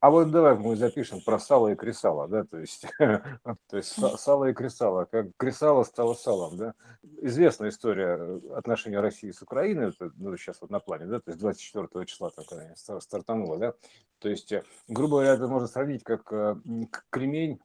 [0.00, 4.44] А вот давай мы запишем про сало и кресало, да, то есть, то есть сало
[4.44, 6.74] и кресало, как кресало стало салом, да.
[7.22, 11.40] Известная история отношения России с Украиной, это, ну, сейчас вот на плане, да, то есть
[11.40, 13.74] 24 числа такая стартанула, да,
[14.20, 16.56] то есть, э, грубо говоря, это можно сравнить, как э,
[17.10, 17.60] кремень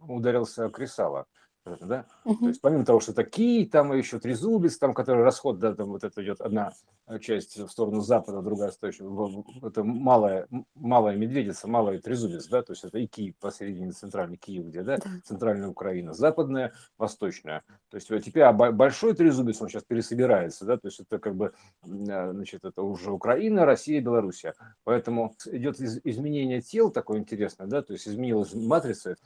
[0.00, 1.26] ударился о кресало
[1.64, 2.06] да?
[2.24, 2.36] Угу.
[2.36, 6.04] То есть помимо того, что такие, там еще трезубец, там, который расход, да, там вот
[6.04, 6.72] это идет одна
[7.20, 9.04] часть в сторону запада, другая стоящая,
[9.62, 14.66] это малая, малая медведица, малая трезубец, да, то есть это и Киев посередине, центральный Киев,
[14.66, 15.10] где, да, да.
[15.24, 17.62] центральная Украина, западная, восточная.
[17.90, 21.52] То есть теперь а большой трезубец, он сейчас пересобирается, да, то есть это как бы,
[21.82, 24.54] а, значит, это уже Украина, Россия, Белоруссия.
[24.84, 29.16] Поэтому идет изменение тел такое интересное, да, то есть изменилась матрица,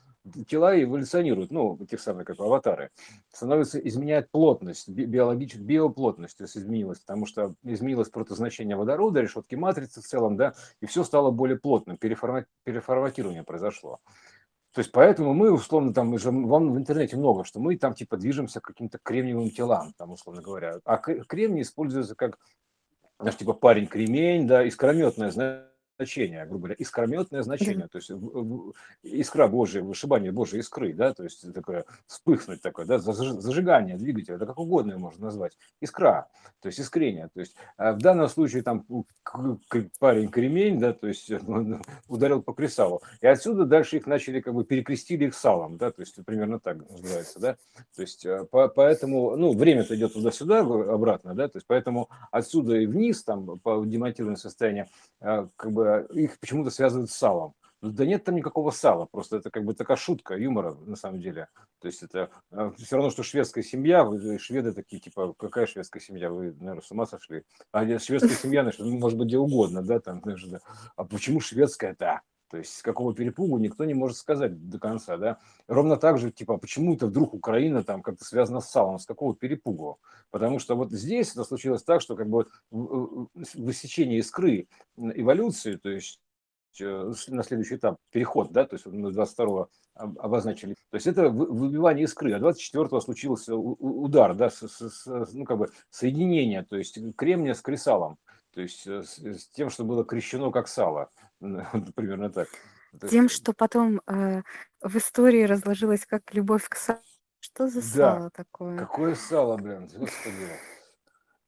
[0.48, 2.91] тела эволюционируют, ну, тех самых, как аватары,
[3.33, 10.01] становится, изменяет плотность, биологическую, биоплотность, то есть изменилась, потому что изменилось протозначение водорода, решетки матрицы
[10.01, 14.01] в целом, да, и все стало более плотным, переформат, переформатирование произошло.
[14.73, 18.18] То есть поэтому мы, условно, там, уже вам в интернете много, что мы там типа
[18.18, 20.80] движемся к каким-то кремниевым телам, там, условно говоря.
[20.85, 22.38] А кремний используется как,
[23.18, 25.65] знаешь, типа парень-кремень, да, искрометное, знаешь,
[25.97, 28.11] значение, грубо говоря, искрометное значение, то есть
[29.02, 34.47] искра Божия, вышибание Божьей искры, да, то есть такое вспыхнуть такое, да, зажигание двигателя, это
[34.47, 36.29] как угодно его можно назвать, искра,
[36.61, 38.85] то есть искрение, то есть а в данном случае там
[39.99, 41.30] парень кремень, да, то есть
[42.09, 46.02] ударил по кресалу, и отсюда дальше их начали как бы перекрестили их салом, да, то
[46.02, 47.57] есть примерно так называется, да,
[47.95, 52.77] то есть э, по, поэтому, ну, время-то идет туда-сюда обратно, да, то есть поэтому отсюда
[52.77, 54.87] и вниз там по демонтированному состоянию
[55.21, 57.54] а, как бы их почему-то связывают с салом.
[57.82, 61.20] Ну, да нет там никакого сала, просто это как бы такая шутка юмора на самом
[61.20, 61.48] деле.
[61.78, 66.00] То есть это а, все равно, что шведская семья, вы, шведы такие, типа, какая шведская
[66.00, 67.44] семья, вы, наверное, с ума сошли.
[67.72, 70.60] А шведская семья, значит, может быть где угодно, да, там, значит, да.
[70.97, 72.22] а почему шведская, да,
[72.56, 75.38] то есть с какого перепугу никто не может сказать до конца, да.
[75.69, 79.37] Ровно так же, типа, почему это вдруг Украина там как-то связана с салом, с какого
[79.37, 79.99] перепугу?
[80.31, 86.19] Потому что вот здесь это случилось так, что как бы высечение искры эволюции, то есть
[86.81, 90.73] э, на следующий этап переход, да, то есть мы 22-го обозначили.
[90.88, 92.33] То есть это выбивание искры.
[92.33, 97.53] А 24-го случился удар, да, с, с, с, ну, как бы соединение, то есть кремния
[97.53, 98.17] с кресалом,
[98.55, 101.11] то есть э, с, с тем, что было крещено как сало.
[101.95, 102.49] Примерно так.
[103.09, 104.43] Тем, что потом э,
[104.81, 107.01] в истории разложилось как любовь к салу.
[107.41, 108.79] Что за Да, сало такое?
[108.79, 110.49] какое сало, блин, господи.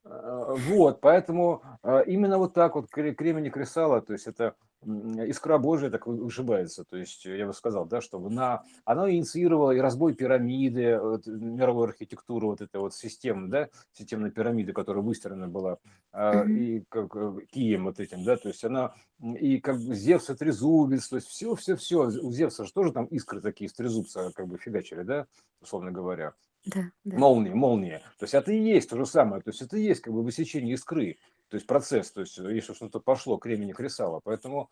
[0.04, 5.58] А, Вот, поэтому а, именно вот так вот кремень и кресало, то есть это искра
[5.58, 6.84] Божия так вышибается.
[6.84, 11.88] То есть я бы сказал, да, что на, оно инициировало и разбой пирамиды, вот, мировой
[11.88, 15.78] архитектуры, вот этой вот системы, да, системной пирамиды, которая выстроена была,
[16.12, 16.50] mm-hmm.
[16.52, 20.34] и как э, Кием вот этим, да, то есть она, и как бы Зевс и
[20.34, 24.32] Трезубец, то есть все, все, все, у Зевса же тоже там искры такие из Трезубца
[24.34, 25.26] как бы фигачили, да,
[25.60, 26.34] условно говоря.
[26.66, 27.16] Да, да.
[27.16, 28.00] Молнии, молнии.
[28.18, 30.22] То есть это и есть то же самое, то есть это и есть как бы
[30.22, 31.16] высечение искры
[31.48, 34.20] то есть процесс, то есть если что-то пошло, кремень кресало.
[34.22, 34.70] Поэтому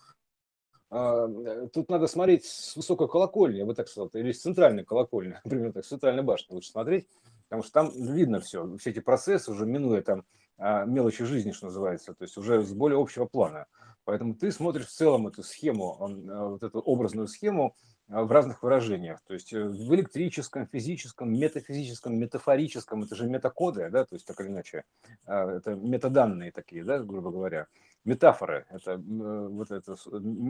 [0.91, 5.39] э, тут надо смотреть с высокой колокольни, я бы так сказал, или с центральной колокольни,
[5.45, 7.09] например, так, с центральной башни лучше смотреть,
[7.49, 10.25] потому что там видно все, все эти процессы уже минуя там
[10.59, 13.67] э, мелочи жизни, что называется, то есть уже с более общего плана.
[14.05, 18.63] Поэтому ты смотришь в целом эту схему, э, вот эту образную схему, а, в разных
[18.63, 19.21] выражениях.
[19.27, 24.41] То есть э, в электрическом, физическом, метафизическом, метафорическом, это же метакоды, да, то есть так
[24.41, 24.85] или иначе,
[25.27, 27.67] а, это метаданные такие, да, грубо говоря.
[28.05, 29.97] Метафоры, это э, вот это,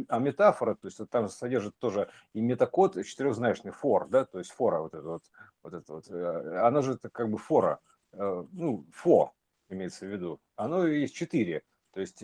[0.08, 4.80] а метафора, то есть там содержит тоже и метакод четырехзначный фор, да, то есть фора
[4.80, 5.22] вот это вот,
[5.62, 7.80] вот это вот, э, оно же это как бы фора,
[8.12, 9.32] ну, фо
[9.68, 11.62] имеется в виду, оно есть четыре,
[11.92, 12.22] то есть,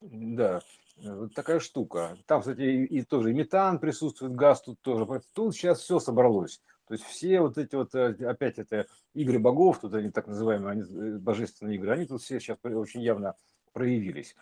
[0.00, 0.60] да,
[1.02, 2.16] вот такая штука.
[2.26, 5.06] Там, кстати, и, и тоже и метан присутствует, газ тут тоже.
[5.34, 6.60] Тут сейчас все собралось.
[6.86, 10.72] То есть все вот эти вот, э, опять это игры богов, тут они так называемые,
[10.72, 13.36] они, э, божественные игры, они тут все сейчас очень явно
[13.72, 14.34] проявились.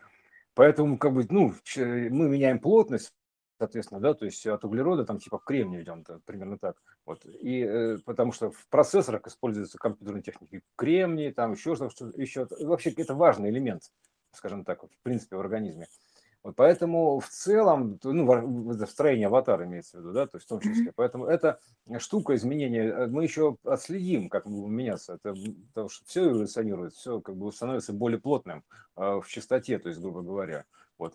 [0.54, 3.12] Поэтому, как бы, ну, мы меняем плотность,
[3.58, 6.76] соответственно, да, то есть от углерода там типа к кремнию идем, -то, примерно так.
[7.04, 7.26] Вот.
[7.26, 12.48] И э, потому что в процессорах используются компьютерные техники кремний, там еще что-то, еще.
[12.60, 13.82] Вообще это важный элемент,
[14.32, 15.86] скажем так, вот, в принципе, в организме.
[16.44, 20.60] Вот поэтому в целом, ну, строение аватара имеется в виду, да, то есть в том
[20.60, 20.92] числе.
[20.94, 21.58] Поэтому эта
[21.98, 25.14] штука изменения, э, мы еще отследим, как будет меняться.
[25.14, 25.34] Это,
[25.68, 28.64] потому что все эволюционирует, все как бы становится более плотным
[28.96, 30.64] э, в частоте, то есть, грубо говоря.
[30.96, 31.14] Вот.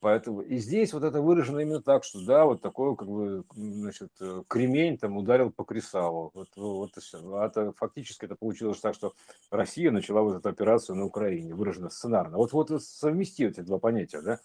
[0.00, 4.10] Поэтому и здесь вот это выражено именно так, что да, вот такой как бы, значит,
[4.20, 6.30] э, кремень там ударил по кресалу.
[6.34, 7.18] Вот, вот и все.
[7.36, 9.14] А это фактически это получилось так, что
[9.50, 12.36] Россия начала вот эту операцию на Украине, выражено сценарно.
[12.36, 14.40] Вот, вот совмести эти два понятия, да,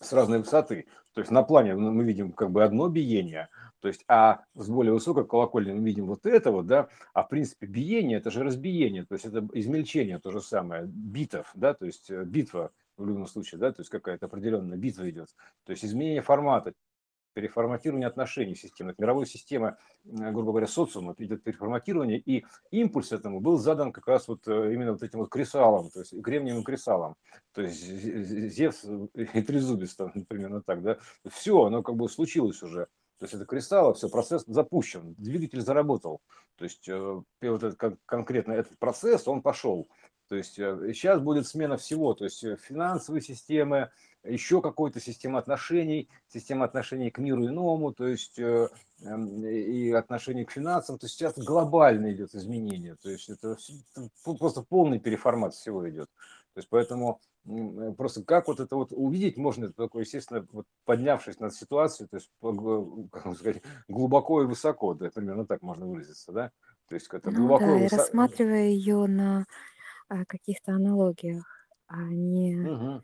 [0.00, 0.86] с разной высоты.
[1.14, 3.48] То есть на плане мы видим как бы одно биение,
[3.80, 7.28] то есть, а с более высокой колокольни мы видим вот это вот, да, а в
[7.28, 11.86] принципе биение это же разбиение, то есть это измельчение то же самое, битов, да, то
[11.86, 15.28] есть э, битва в любом случае, да, то есть какая-то определенная битва идет,
[15.64, 16.72] то есть изменение формата,
[17.38, 18.96] переформатирование отношений системы.
[18.98, 24.26] Мировой системы, э, грубо говоря, социума идет переформатирование, и импульс этому был задан как раз
[24.26, 27.14] вот э, именно вот этим вот кресалом, то есть кремниевым кресалом,
[27.52, 30.98] то есть Зевс и Трезубец, там, примерно так, да.
[31.30, 32.88] Все, оно как бы случилось уже.
[33.18, 36.20] То есть это кристаллы, все, процесс запущен, двигатель заработал.
[36.56, 39.88] То есть э, вот этот, конкретно этот процесс, он пошел.
[40.28, 43.90] То есть сейчас будет смена всего, то есть финансовые системы,
[44.24, 48.68] еще какой-то система отношений, система отношений к миру иному, то есть э,
[49.02, 50.98] эм, и отношений к финансам.
[50.98, 53.56] То есть сейчас глобально идет изменение, то есть это
[54.24, 56.08] просто полный переформат всего идет.
[56.54, 60.66] То есть поэтому э, просто как вот это вот увидеть можно, это такое, естественно, вот
[60.84, 62.30] поднявшись над ситуацией, то есть,
[63.12, 66.50] как сказать, глубоко и высоко, да, примерно так можно выразиться, да?
[66.88, 68.02] То есть это ну, глубоко да, и, высоко.
[68.02, 69.46] рассматривая ее на
[70.08, 71.44] а, каких-то аналогиях,
[71.86, 73.02] а не угу.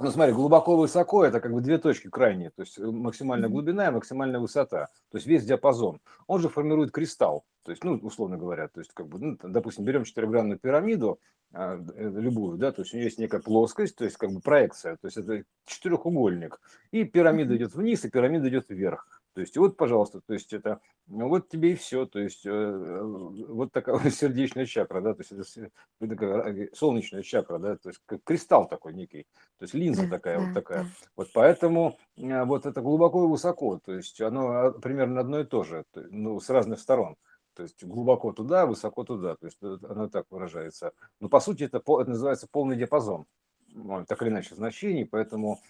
[0.00, 3.88] Ну, смотри, глубоко высоко это как бы две точки крайние, то есть э, максимальная глубина
[3.88, 6.00] и максимальная высота, то есть весь диапазон.
[6.28, 9.84] Он же формирует кристалл, то есть, ну, условно говоря, то есть, как бы, ну, допустим,
[9.84, 11.18] берем четырехгранную пирамиду,
[11.52, 14.40] а, э, любую, да, то есть у нее есть некая плоскость, то есть как бы
[14.40, 16.60] проекция, то есть это четырехугольник,
[16.92, 19.17] и пирамида идет вниз, и пирамида идет вверх.
[19.38, 22.50] То есть вот, пожалуйста, то есть это, ну, вот тебе и все, то есть э,
[22.50, 25.56] э вот такая сердечная чакра, да, то есть
[26.00, 30.40] это такая солнечная чакра, да, то есть как кристалл такой некий, то есть линза такая
[30.40, 30.88] вот такая.
[31.14, 35.44] Вот поэтому э, вот это глубоко и высоко, то есть оно а, примерно одно и
[35.44, 37.14] то же, ну, с разных сторон.
[37.54, 40.90] То есть глубоко туда, высоко туда, то есть оно так выражается.
[41.20, 43.26] Но по сути это, это называется полный диапазон
[44.06, 45.60] так или иначе значений, поэтому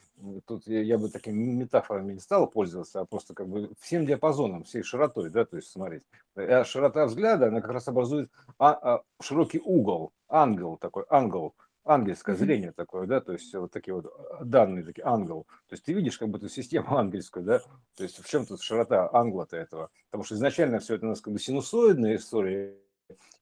[0.47, 4.65] тут я, я бы такими метафорами не стал пользоваться, а просто как бы всем диапазоном,
[4.65, 6.03] всей широтой, да, то есть смотреть.
[6.37, 11.55] А широта взгляда, она как раз образует а, а, широкий угол, ангел такой, ангел,
[11.85, 15.47] ангельское зрение такое, да, то есть вот такие вот а, данные, такие ангел.
[15.69, 17.61] То есть ты видишь как бы эту систему ангельскую, да,
[17.97, 19.91] то есть в чем тут широта англа-то этого?
[20.11, 22.77] Потому что изначально все это у нас как бы синусоидная история,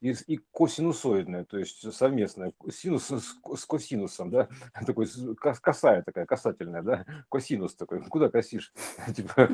[0.01, 4.49] и, и косинусоидная, то есть совместная, синус с, с косинусом, да,
[4.87, 8.73] такой косая такая, касательная, да, косинус такой, куда косишь?
[9.15, 9.51] типа,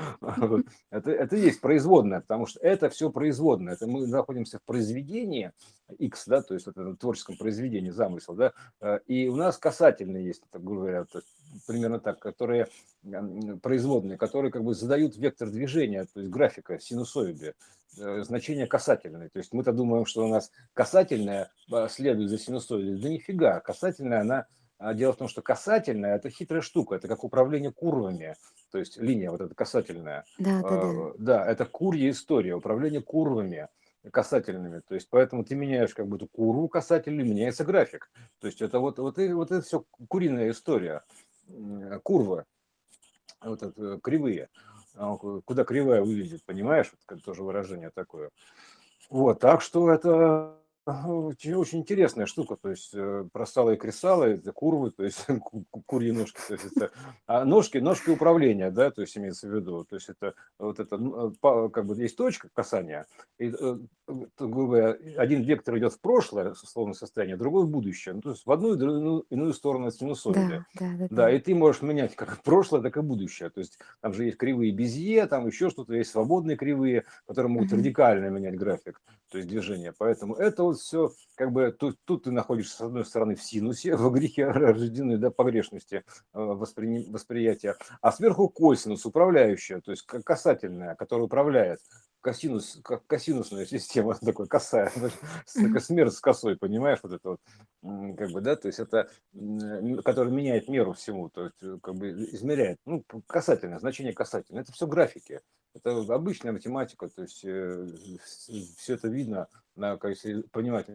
[0.91, 5.53] это, это есть производная, потому что это все производное, это мы находимся в произведении
[5.99, 10.27] X, да, то есть в этом творческом произведении, замысел, да, э, и у нас касательные
[10.27, 11.29] есть, так говоря, то есть,
[11.67, 12.69] примерно так, которые
[13.63, 17.55] производные, которые как бы задают вектор движения, то есть графика, синусоиды,
[17.99, 19.29] Э, значение касательное.
[19.29, 22.99] То есть мы-то думаем, что у нас касательное а, следует за синусоидой.
[23.01, 24.47] Да нифига, касательная она...
[24.79, 28.35] А, дело в том, что касательная– это хитрая штука, это как управление курвами,
[28.73, 30.25] то есть линия вот эта касательная.
[30.39, 31.13] Да, да, да.
[31.19, 33.69] Да, это курья история, управление курвами
[34.11, 34.81] касательными.
[34.81, 38.11] То есть поэтому ты меняешь как бы эту курву касательную, меняется график.
[38.41, 41.03] То есть это вот, вот, и, вот это все куриная история,
[42.03, 42.45] курва,
[43.41, 44.49] вот это, кривые.
[44.95, 46.93] А, куда кривая выглядит, понимаешь?
[47.09, 48.31] Вот тоже выражение такое.
[49.11, 54.91] Вот, так что это очень интересная штука, то есть э, просалы и кресалы, это курвы,
[54.91, 55.25] то есть
[55.87, 56.91] курьи ножки, то есть это
[57.27, 60.97] а ножки, ножки управления, да, то есть имеется в виду, то есть это вот это,
[60.97, 63.07] э, как бы есть точка касания,
[63.39, 63.79] и, э,
[64.39, 68.51] грубо один вектор идет в прошлое, условное состояние, другой в будущее, ну, то есть в
[68.51, 70.41] одну и другую иную сторону синусоиды.
[70.41, 71.07] Да, да, да, да.
[71.11, 74.37] да, и ты можешь менять как прошлое, так и будущее, то есть там же есть
[74.37, 77.77] кривые Безье, там еще что-то, есть свободные кривые, которые могут uh-huh.
[77.77, 82.31] радикально менять график, то есть движение, поэтому это вот все, как бы, тут, тут ты
[82.31, 86.03] находишься, с одной стороны, в синусе, в грехе рождены, да, погрешности э,
[86.33, 91.81] воспри, восприятия, а сверху косинус, управляющая, то есть касательная, которая управляет.
[92.21, 94.93] Косинус, как косинусная система такой косая,
[95.45, 97.41] смерть с косой, понимаешь, вот это вот,
[98.17, 99.11] как бы, да, то есть это,
[100.05, 104.73] который меняет меру всему, то есть э, как бы измеряет, ну, касательное, значение касательное, это
[104.73, 105.41] все графики,
[105.85, 107.87] это обычная математика, то есть э,
[108.77, 110.87] все это видно, на, если понимать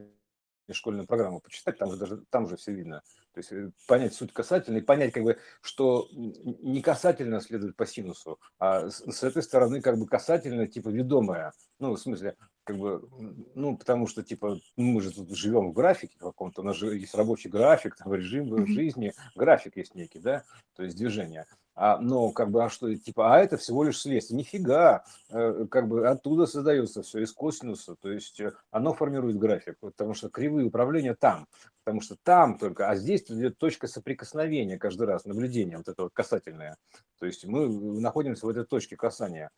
[0.74, 3.02] школьную программу почитать, там же даже там же все видно.
[3.34, 8.40] То есть э, понять суть касательной, понять, как бы, что не касательно следует по синусу,
[8.60, 11.54] а с, с этой стороны как бы касательно, типа, ведомая.
[11.80, 13.08] Ну, в смысле, как бы,
[13.54, 17.16] ну, потому что, типа, мы же тут живем в графике каком-то, у нас же есть
[17.16, 20.44] рабочий график, там, режим жизни, график есть некий, да,
[20.76, 21.46] то есть движение.
[21.80, 24.40] А, но как бы, а что, типа, а это всего лишь следствие.
[24.40, 29.78] Нифига, э, как бы оттуда создается все, из косинуса, то есть э, оно формирует график,
[29.80, 31.48] потому что кривые управления там,
[31.84, 36.14] потому что там только, а здесь идет точка соприкосновения каждый раз, наблюдение вот это вот
[36.14, 36.78] касательное.
[37.20, 37.70] То есть мы
[38.02, 39.52] находимся в этой точке касания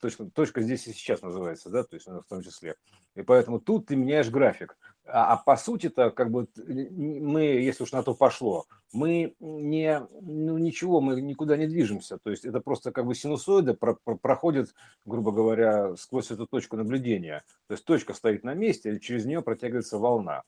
[0.00, 2.76] точка, точка здесь и сейчас называется, да, то есть в том числе.
[3.14, 4.76] И поэтому тут ты меняешь график.
[5.06, 10.56] А, а по сути-то, как бы мы, если уж на то пошло, мы не, ну
[10.56, 12.18] ничего, мы никуда не движемся.
[12.18, 16.76] То есть это просто как бы синусоида про, про, проходит, грубо говоря, сквозь эту точку
[16.76, 17.44] наблюдения.
[17.68, 20.42] То есть точка стоит на месте, и через нее протягивается волна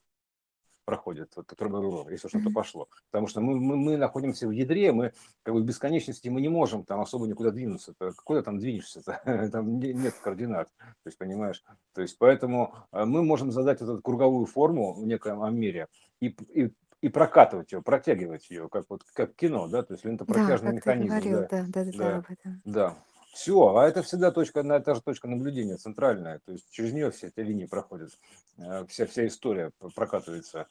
[0.87, 2.89] проходит, вот, который если что-то пошло.
[3.11, 5.13] Потому что мы, мы, мы находимся в ядре, мы
[5.43, 7.93] как бы в бесконечности мы не можем там особо никуда двинуться.
[8.25, 9.01] Куда там двинешься?
[9.01, 9.51] -то?
[9.51, 10.69] Там нет координат.
[10.79, 11.63] То есть, понимаешь?
[11.93, 15.89] То есть, поэтому э, мы можем задать эту круговую форму в неком мире
[16.21, 20.71] и, и и прокатывать ее, протягивать ее, как вот как кино, да, то есть лентопротяжный
[20.71, 21.09] да, механизм.
[21.09, 22.97] Говорил, да, да, да, да, да, да.
[23.37, 27.27] Все, а это всегда точка, та же точка наблюдения, центральная, то есть через нее все
[27.27, 28.11] эти линии проходят,
[28.57, 30.69] э, вся, вся история прокатывается.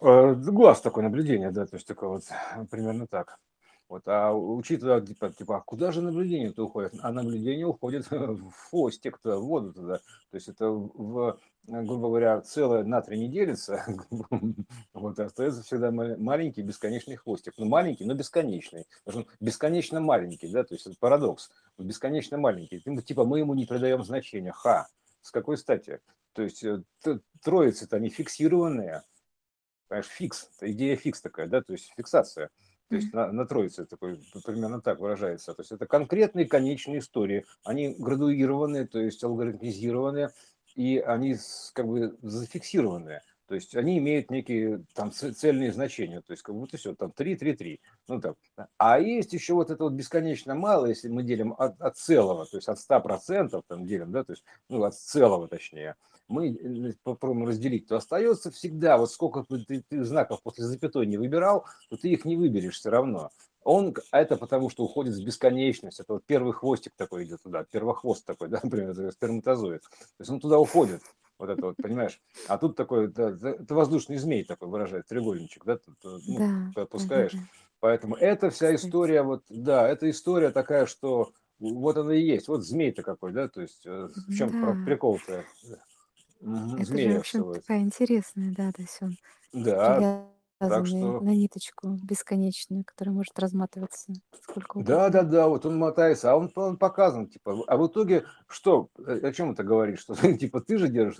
[0.00, 2.22] Э, глаз такое наблюдение, да, то есть такое вот
[2.70, 3.38] примерно так.
[3.90, 6.94] Вот, а учитывая, типа, типа, а куда же наблюдение-то уходит?
[7.02, 9.98] А наблюдение уходит в хвостик, в воду туда.
[9.98, 13.84] То есть это в Э, грубо говоря, целое на три не делится,
[14.92, 17.54] вот, остается всегда маленький бесконечный хвостик.
[17.56, 18.86] Ну, маленький, но бесконечный.
[19.04, 21.50] Потому что бесконечно маленький, да, то есть это парадокс.
[21.78, 22.80] Бесконечно маленький.
[23.02, 24.52] Типа мы ему не придаем значения.
[24.52, 24.88] Ха!
[25.22, 26.00] С какой стати?
[26.34, 26.82] То есть э,
[27.42, 29.02] троицы-то они фиксированные.
[29.88, 32.50] Понимаешь, фикс, идея фикс такая, да, то есть фиксация.
[32.88, 35.54] То есть на, на троице такой примерно так выражается.
[35.54, 37.46] То есть это конкретные конечные истории.
[37.64, 40.30] Они градуированные, то есть алгоритмизированные
[40.74, 41.36] и они
[41.72, 43.22] как бы зафиксированные.
[43.46, 47.36] То есть они имеют некие там цельные значения, то есть как будто все, там 3,
[47.36, 47.80] 3, 3.
[48.08, 48.36] Ну, так.
[48.78, 52.56] А есть еще вот это вот бесконечно мало, если мы делим от, от целого, то
[52.56, 57.46] есть от 100% там делим, да, то есть, ну, от целого точнее, мы э, попробуем
[57.46, 62.08] разделить, то остается всегда, вот сколько ты, ты знаков после запятой не выбирал, то ты
[62.08, 63.30] их не выберешь все равно.
[63.64, 65.98] Он, а это потому, что уходит в бесконечность.
[65.98, 69.82] Это вот первый хвостик такой идет туда, первохвост такой, да, например, сперматозоид.
[69.82, 71.02] То есть он туда уходит.
[71.38, 72.20] Вот это вот, понимаешь?
[72.46, 77.32] А тут такой, да, это воздушный змей такой выражает, треугольничек, да, тут, ну, да, опускаешь.
[77.32, 77.40] Да.
[77.80, 82.48] Поэтому эта вся история, вот, да, эта история такая, что вот она и есть.
[82.48, 84.84] Вот змей-то какой, да, то есть э, в чем да.
[84.86, 85.44] прикол-то?
[86.40, 89.16] Это Змея же, в общем, такая интересная, да, то есть он
[89.52, 91.20] Да, так что...
[91.20, 96.50] на ниточку бесконечную, которая может разматываться сколько Да, да, да, вот он мотается, а он,
[96.54, 100.88] он показан, типа, а в итоге что, о чем это говорит, что типа ты же
[100.88, 101.16] держишь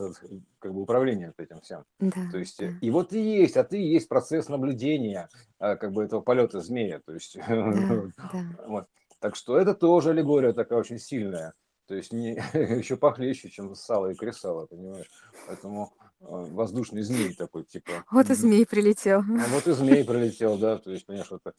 [0.59, 2.73] как бы управление этим всем, Да, то есть, да.
[2.81, 6.61] и вот и есть, а ты и есть процесс наблюдения, а, как бы этого полета
[6.61, 8.65] змея, то есть, Да, да.
[8.67, 8.87] вот,
[9.19, 11.55] так что это тоже аллегория такая очень сильная,
[11.87, 12.35] то есть не,
[12.79, 15.11] еще похлеще, чем сало и кресало, понимаешь,
[15.47, 15.93] поэтому
[16.29, 18.05] воздушный змей такой, типа.
[18.11, 19.21] Вот и змей прилетел.
[19.21, 21.53] А вот и змей прилетел, да, то есть, понимаешь, это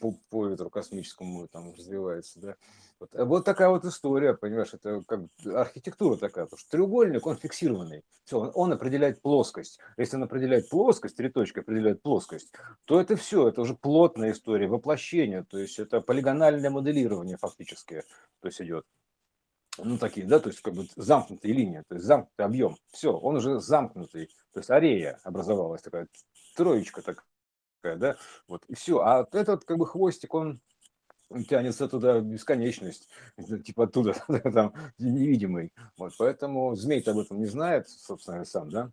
[0.00, 2.56] по, по ветру космическому там развивается, да.
[2.98, 7.36] Вот, а вот такая вот история, понимаешь, это как архитектура такая, потому что треугольник, он
[7.36, 9.78] фиксированный, все, он, он определяет плоскость.
[9.96, 12.52] Если он определяет плоскость, три точки определяют плоскость,
[12.84, 18.04] то это все, это уже плотная история, воплощение, то есть это полигональное моделирование фактически,
[18.40, 18.84] то есть идет
[19.78, 22.76] ну, такие, да, то есть как бы замкнутые линии, то есть замкнутый объем.
[22.90, 24.26] Все, он уже замкнутый.
[24.52, 26.08] То есть арея образовалась такая,
[26.56, 29.00] троечка такая, да, вот, и все.
[29.00, 30.60] А этот как бы хвостик, он
[31.48, 33.08] тянется туда бесконечность,
[33.64, 34.14] типа оттуда,
[34.52, 35.72] там, невидимый.
[35.96, 38.90] Вот, поэтому змей-то об этом не знает, собственно, сам, да,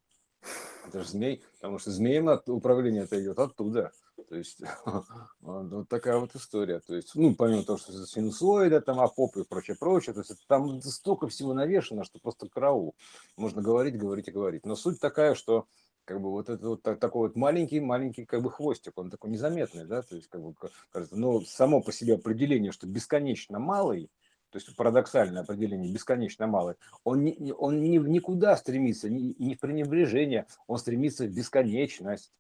[0.88, 3.92] это же змей, потому что змеем управление это идет оттуда.
[4.30, 4.62] То есть
[5.42, 6.80] вот такая вот история.
[6.80, 10.82] То есть, ну, помимо того, что синусоида, там, апоп и прочее, прочее, то есть там
[10.82, 12.96] столько всего навешено, что просто караул.
[13.38, 14.66] Можно говорить, говорить и говорить.
[14.66, 15.68] Но суть такая, что
[16.08, 19.86] как бы вот это вот такой вот маленький, маленький как бы хвостик, он такой незаметный,
[19.86, 20.54] да, то есть как бы
[20.90, 24.10] кажется, но само по себе определение, что бесконечно малый,
[24.50, 29.60] то есть парадоксальное определение, бесконечно малый, он, не, он не, никуда стремится, не, не в
[29.60, 32.32] пренебрежение, он стремится в бесконечность.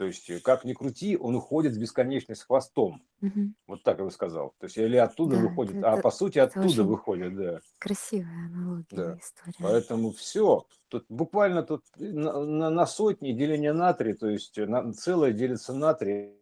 [0.00, 3.02] То есть, э, как ни крути, он уходит в бесконечность хвостом.
[3.20, 3.52] Угу.
[3.66, 4.54] Вот так я бы сказал.
[4.58, 7.60] То есть, или оттуда да, выходит, это, а по сути оттуда выходит, да.
[7.78, 9.18] Красивая аналогия, да.
[9.20, 9.56] история.
[9.58, 10.64] Поэтому все.
[10.88, 15.34] Тут буквально тут на, на, на сотни деление на три, то есть э, на, целое
[15.34, 16.34] делится на три,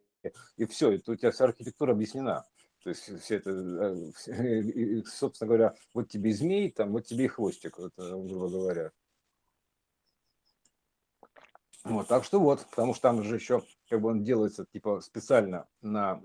[0.57, 2.45] и все, и тут у тебя вся архитектура объяснена.
[2.85, 3.50] То есть все это,
[4.29, 8.93] э, собственно говоря, вот тебе змей, там, вот тебе и хвостик, вот, грубо говоря.
[11.88, 15.66] Вот, так что вот, потому что там же еще как бы он делается типа специально
[15.80, 16.23] на,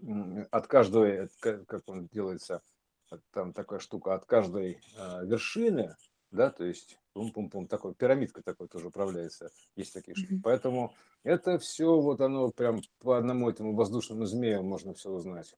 [0.52, 2.62] от каждой, как он делается,
[3.32, 5.96] там такая штука, от каждой э, вершины,
[6.32, 10.34] да, то есть пум-пум-пум, такой пирамидка такой тоже управляется, есть такие штуки.
[10.34, 10.42] Mm-hmm.
[10.44, 10.94] Поэтому
[11.24, 15.56] это все вот оно прям по одному этому воздушному змею можно все узнать.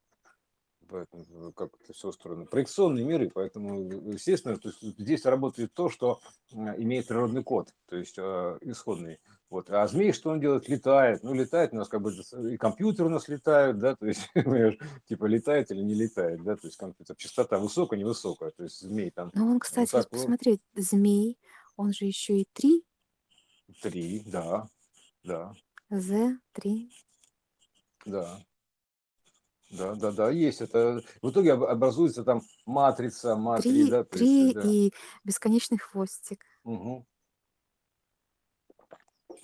[0.88, 2.46] Поэтому э, как это все устроено.
[2.46, 6.20] Проекционные миры, поэтому, э, естественно, то есть здесь работает то, что
[6.52, 9.20] имеет природный код, то есть э, исходный.
[9.50, 9.70] Вот.
[9.70, 10.68] А змей, что он делает?
[10.68, 11.24] Летает.
[11.24, 12.14] Ну, летает у нас как бы
[12.52, 14.28] и компьютер у нас летают, да, то есть,
[15.08, 17.16] типа, летает или не летает, да, то есть компьютер.
[17.16, 19.32] Частота высокая, невысокая, то есть змей там.
[19.34, 21.38] Ну, он, кстати, вот посмотреть, змей,
[21.78, 22.84] он же еще и три.
[23.82, 24.68] Три, да,
[25.24, 25.54] да.
[25.90, 26.92] З, три.
[28.06, 28.40] Да.
[29.72, 31.02] Да, да, да, есть это.
[31.22, 34.62] В итоге образуется там матрица, матрица, три, да, три есть, да.
[34.64, 34.92] и
[35.24, 36.46] бесконечный хвостик.
[36.64, 37.06] Угу.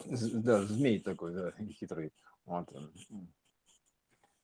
[0.05, 2.12] Да, змей такой, да, хитрый.
[2.46, 2.70] Вот.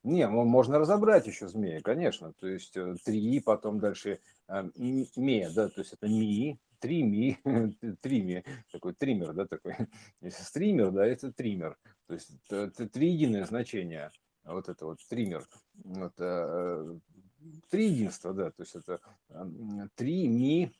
[0.04, 2.32] Не, можно разобрать еще змея, конечно.
[2.34, 4.70] То есть э, три, потом дальше э,
[5.16, 7.38] ме, да, то есть это ми, три ми,
[8.00, 9.74] три ми, такой триммер, да, такой.
[10.22, 11.76] Если стример, да, это триммер.
[12.06, 14.12] То есть это три единое значение.
[14.44, 15.46] Вот это вот триммер.
[15.74, 16.98] Вот, э,
[17.68, 19.00] три единства, да, то есть это
[19.96, 20.72] три ми,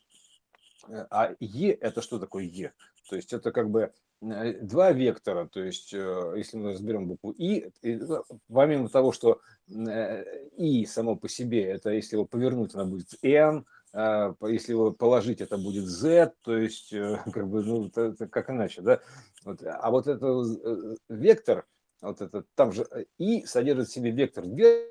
[0.87, 2.73] а е это что такое е?
[3.09, 7.31] То есть это как бы Э, два вектора, то есть э, если мы разберем букву
[7.31, 12.85] И, ну, помимо того, что э, И само по себе, это если его повернуть, она
[12.85, 16.89] будет N, а, если его положить, это будет Z, то есть
[17.33, 18.99] как бы, ну, это, как иначе, да?
[19.45, 21.65] Вот, а вот этот вектор,
[22.01, 22.85] вот этот, там же
[23.17, 24.83] И содержит в себе вектор вверх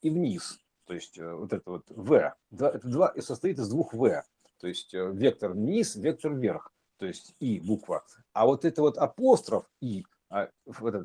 [0.00, 4.22] и вниз, то есть вот это вот V, это два, состоит из двух V,
[4.60, 6.72] то есть вектор вниз, вектор вверх
[7.02, 8.04] то есть и буква.
[8.32, 10.50] А вот это вот апостроф и, а,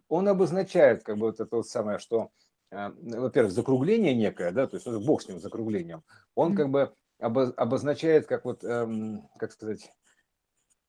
[0.09, 2.29] он обозначает как бы вот это вот самое, что,
[2.69, 6.03] а, во-первых, закругление некое, да, то есть бог с ним закруглением,
[6.35, 9.91] он как бы обозначает как вот, эм, как сказать,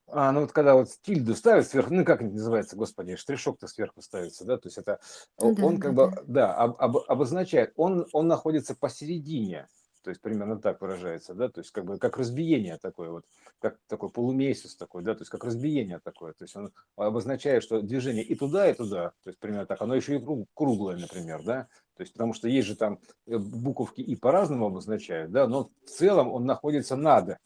[0.05, 4.03] а, ну вот когда вот тильду ставят сверху, ну как это называется, господи, штришок-то сверху
[4.03, 4.99] ставится, да, то есть это,
[5.39, 9.67] ну он да, как да, бы, да, да об, об, обозначает, он, он находится посередине,
[10.03, 13.25] то есть примерно так выражается, да, то есть как бы как разбиение такое вот,
[13.59, 17.81] как такой полумесяц такой, да, то есть как разбиение такое, то есть он обозначает, что
[17.81, 21.67] движение и туда, и туда, то есть примерно так, оно еще и круглое, например, да,
[21.95, 25.89] то есть потому что есть же там э, буковки и по-разному обозначают, да, но в
[25.89, 27.37] целом он находится над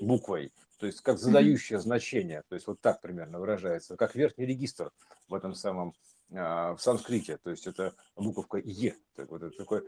[0.00, 4.92] буквой, то есть как задающее значение, то есть вот так примерно выражается, как верхний регистр
[5.28, 5.94] в этом самом
[6.32, 9.82] а, в санскрите, то есть это буковка Е, так вот это такой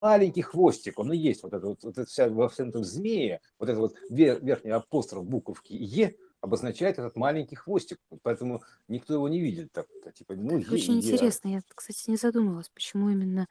[0.00, 3.40] маленький хвостик, он и есть вот это вот, вот это вся во всем этом змее,
[3.58, 9.40] вот это вот верхний апостроф буковки Е обозначает этот маленький хвостик, поэтому никто его не
[9.40, 9.72] видит.
[9.72, 11.12] Так, типа, ну, е, очень е.
[11.12, 13.48] интересно, я, кстати, не задумывалась, почему именно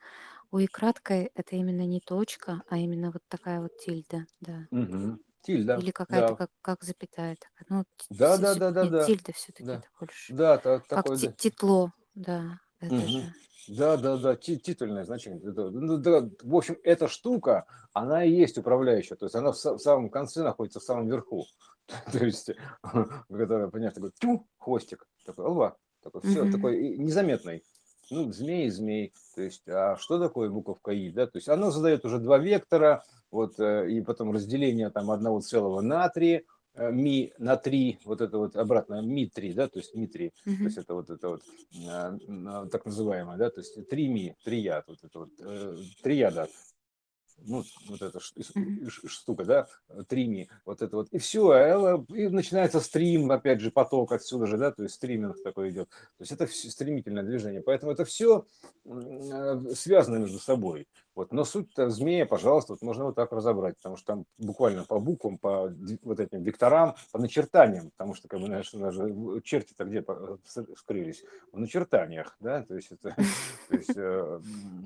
[0.50, 4.66] у и краткой это именно не точка, а именно вот такая вот тильда, да.
[4.70, 5.18] Угу.
[5.42, 5.76] Тильда.
[5.76, 6.34] Или какая-то да.
[6.34, 7.36] как, как запятая.
[7.36, 7.66] Такая.
[7.68, 9.04] Ну, да, да, да, да, да.
[9.04, 9.74] Тильда все-таки да.
[9.76, 10.32] это больше.
[10.32, 12.60] Да, так, как такой, титло, да.
[12.80, 13.06] Это угу.
[13.06, 13.34] же.
[13.68, 15.40] Да, да, да, титульное значение.
[15.42, 20.42] Ну, в общем, эта штука, она и есть управляющая, то есть она в самом конце
[20.42, 21.46] находится, в самом верху.
[22.12, 22.50] То есть,
[23.30, 27.62] которая, понятно, такой тю, хвостик, такой, алва, такой, все, такой незаметный.
[28.10, 29.12] Ну, змей, змей.
[29.34, 31.26] То есть, а что такое буковка И, да?
[31.26, 35.82] То есть, оно задает уже два вектора, вот, э, и потом разделение там одного целого
[35.82, 36.46] на три,
[36.78, 40.56] ми на 3, вот это вот обратно ми 3, да, то есть ми 3, mm-hmm.
[40.58, 41.42] то есть это вот это вот
[41.74, 46.16] э, так называемое, да, то есть 3 ми, 3 яд, вот это вот, э, 3
[46.16, 46.48] яда,
[47.46, 48.20] ну, вот эта
[49.06, 49.66] штука, да,
[50.08, 54.58] трими, вот это вот, и все, а, и начинается стрим, опять же, поток отсюда же,
[54.58, 58.46] да, то есть стриминг такой идет, то есть это стремительное движение, поэтому это все
[59.74, 64.06] связано между собой, вот, но суть змея, пожалуйста, вот можно вот так разобрать, потому что
[64.06, 65.68] там буквально по буквам, по
[66.02, 70.04] вот этим векторам, по начертаниям, потому что, как бы, знаешь, даже черти-то где
[70.76, 73.16] скрылись, в начертаниях, да, то есть это,
[73.68, 74.42] то есть в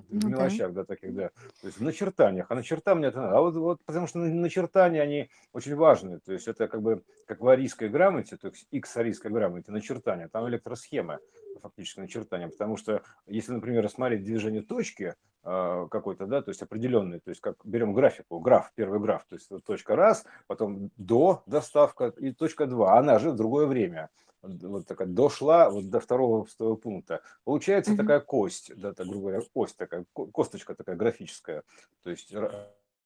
[0.08, 1.28] ну мелочах, да, таких, да,
[1.60, 3.36] то есть в начертаниях, а начертания это надо.
[3.36, 6.18] А вот, вот потому что начертания, они очень важны.
[6.20, 10.28] То есть это как бы как в арийской грамоте, то есть X арийской грамоте, начертания,
[10.28, 11.18] там электросхема
[11.60, 12.48] фактически начертания.
[12.48, 17.40] Потому что если, например, рассмотреть движение точки э, какой-то, да, то есть определенный, то есть
[17.40, 22.66] как берем графику, граф, первый граф, то есть точка раз, потом до доставка и точка
[22.66, 24.08] два, она же в другое время
[24.42, 27.22] вот такая дошла вот до второго пункта.
[27.44, 27.96] Получается mm-hmm.
[27.96, 31.62] такая кость, да, так, грубо говоря, кость такая, косточка такая графическая,
[32.02, 32.32] то есть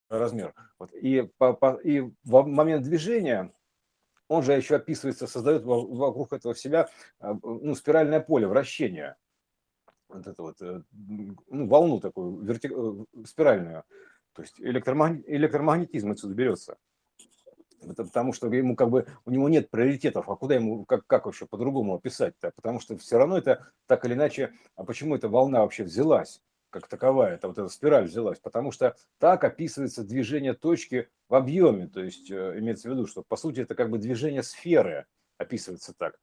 [0.09, 0.55] размер.
[0.79, 0.93] Вот.
[0.93, 3.53] И, по, по, и в момент движения
[4.29, 6.89] он же еще описывается, создает вокруг этого себя
[7.21, 9.17] а, ну, спиральное поле вращения.
[10.09, 12.71] Вот эту вот, ну, волну такую, верти...
[13.27, 13.85] спиральную.
[14.35, 15.19] То есть электромаг...
[15.27, 16.77] электромагнетизм отсюда берется.
[17.83, 21.27] Это потому что ему как бы у него нет приоритетов, а куда ему как, как
[21.27, 22.53] вообще по-другому описать-то?
[22.57, 26.41] Потому что все равно это так или иначе, а почему эта волна вообще взялась?
[26.71, 31.87] как таковая, это вот эта спираль взялась, потому что так описывается движение точки в объеме,
[31.89, 35.07] то есть э, имеется в виду, что по сути это как бы движение сферы
[35.39, 36.19] описывается так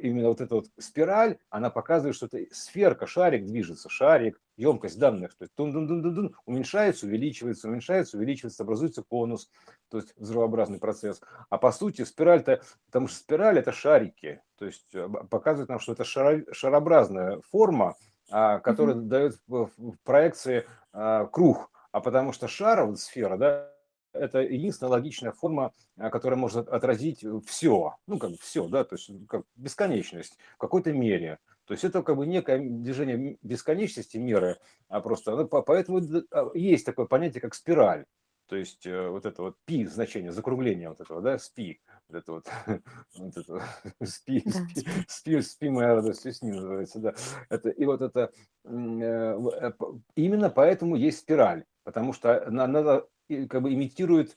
[0.00, 5.34] именно вот эта вот спираль, она показывает, что это сферка, шарик движется, шарик, емкость данных,
[5.36, 9.50] то есть -дун -дун -дун -дун, уменьшается, увеличивается, уменьшается, увеличивается, образуется конус,
[9.90, 11.20] то есть взрывообразный процесс.
[11.50, 15.92] А по сути спираль-то, потому что спираль это шарики, то есть э, показывает нам, что
[15.92, 17.96] это шаро, шарообразная форма,
[18.30, 19.08] а, которая mm-hmm.
[19.08, 23.72] дает в, в проекции а, круг, а потому что шар, вот сфера, да,
[24.16, 29.10] это единственная логичная форма, а, которая может отразить все, ну, как все, да, то есть
[29.28, 31.38] как бесконечность в какой-то мере.
[31.66, 36.00] То есть это как бы некое движение бесконечности меры, а просто, ну, поэтому
[36.30, 38.04] а, есть такое понятие, как спираль.
[38.48, 42.32] То есть э, вот это вот пи значение, закругление вот этого, да, спи, вот это
[42.32, 42.46] вот,
[43.16, 43.62] вот это,
[44.04, 44.52] спи, да.
[44.52, 47.14] спи, спи, спи, моя радость, спи, называется, да.
[47.48, 48.30] Это, и вот это,
[48.64, 49.72] э, э,
[50.14, 53.08] именно поэтому есть спираль, потому что надо
[53.48, 54.36] как бы имитирует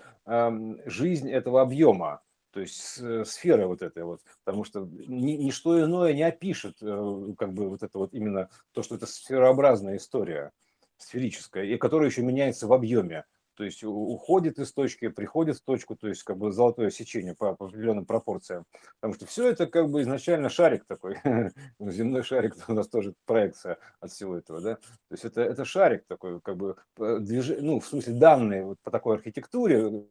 [0.85, 2.21] жизнь этого объема,
[2.51, 7.53] то есть сфера вот этой вот, потому что ни, ничто иное не опишет э, как
[7.53, 10.51] бы вот это вот именно то, что это сферообразная история,
[10.97, 13.25] сферическая, и которая еще меняется в объеме
[13.59, 17.53] то есть уходит из точки, приходит в точку, то есть как бы золотое сечение по,
[17.55, 18.63] по определенным пропорциям.
[19.01, 21.17] Потому что все это как бы изначально шарик такой,
[21.81, 24.75] земной шарик у нас тоже проекция от всего этого, да.
[24.75, 27.49] То есть это, это шарик такой, как бы, движ...
[27.59, 30.07] ну, в смысле данные вот по такой архитектуре, у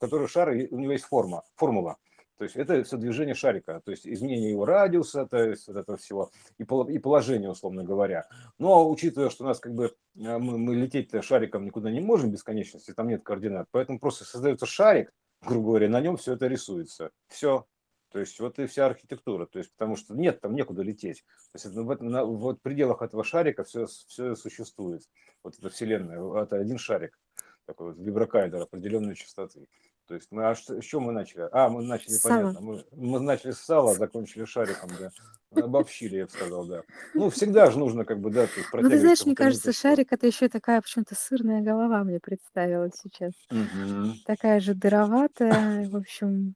[0.00, 1.98] которой шар, у него есть форма, формула.
[2.38, 5.98] То есть это все движение шарика, то есть изменение его радиуса, то есть вот этого
[5.98, 8.28] всего, и, положение, условно говоря.
[8.58, 12.30] Но учитывая, что у нас как бы э, мы, мы лететь шариком никуда не можем
[12.30, 17.10] бесконечности, там нет координат, поэтому просто создается шарик, грубо говоря, на нем все это рисуется.
[17.26, 17.66] Все.
[18.10, 21.24] То есть вот и вся архитектура, то есть потому что нет, там некуда лететь.
[21.52, 25.02] То есть это, в, этом, на, вот пределах этого шарика все, все существует.
[25.42, 27.18] Вот эта вселенная, это один шарик,
[27.66, 29.66] такой вот виброкайдер определенной частоты.
[30.08, 31.48] То есть мы, а что, с чем мы начали?
[31.52, 32.40] А, мы начали, Сало.
[32.40, 35.10] понятно, мы, мы начали с сала, закончили шариком, да.
[35.54, 36.82] Обобщили, я бы сказал, да.
[37.12, 40.10] Ну, всегда же нужно как бы, да, то есть Ну, ты знаешь, мне кажется, шарик
[40.10, 43.32] это еще такая почему-то сырная голова мне представилась сейчас.
[43.50, 44.14] Угу.
[44.24, 46.54] Такая же дыроватая, в общем,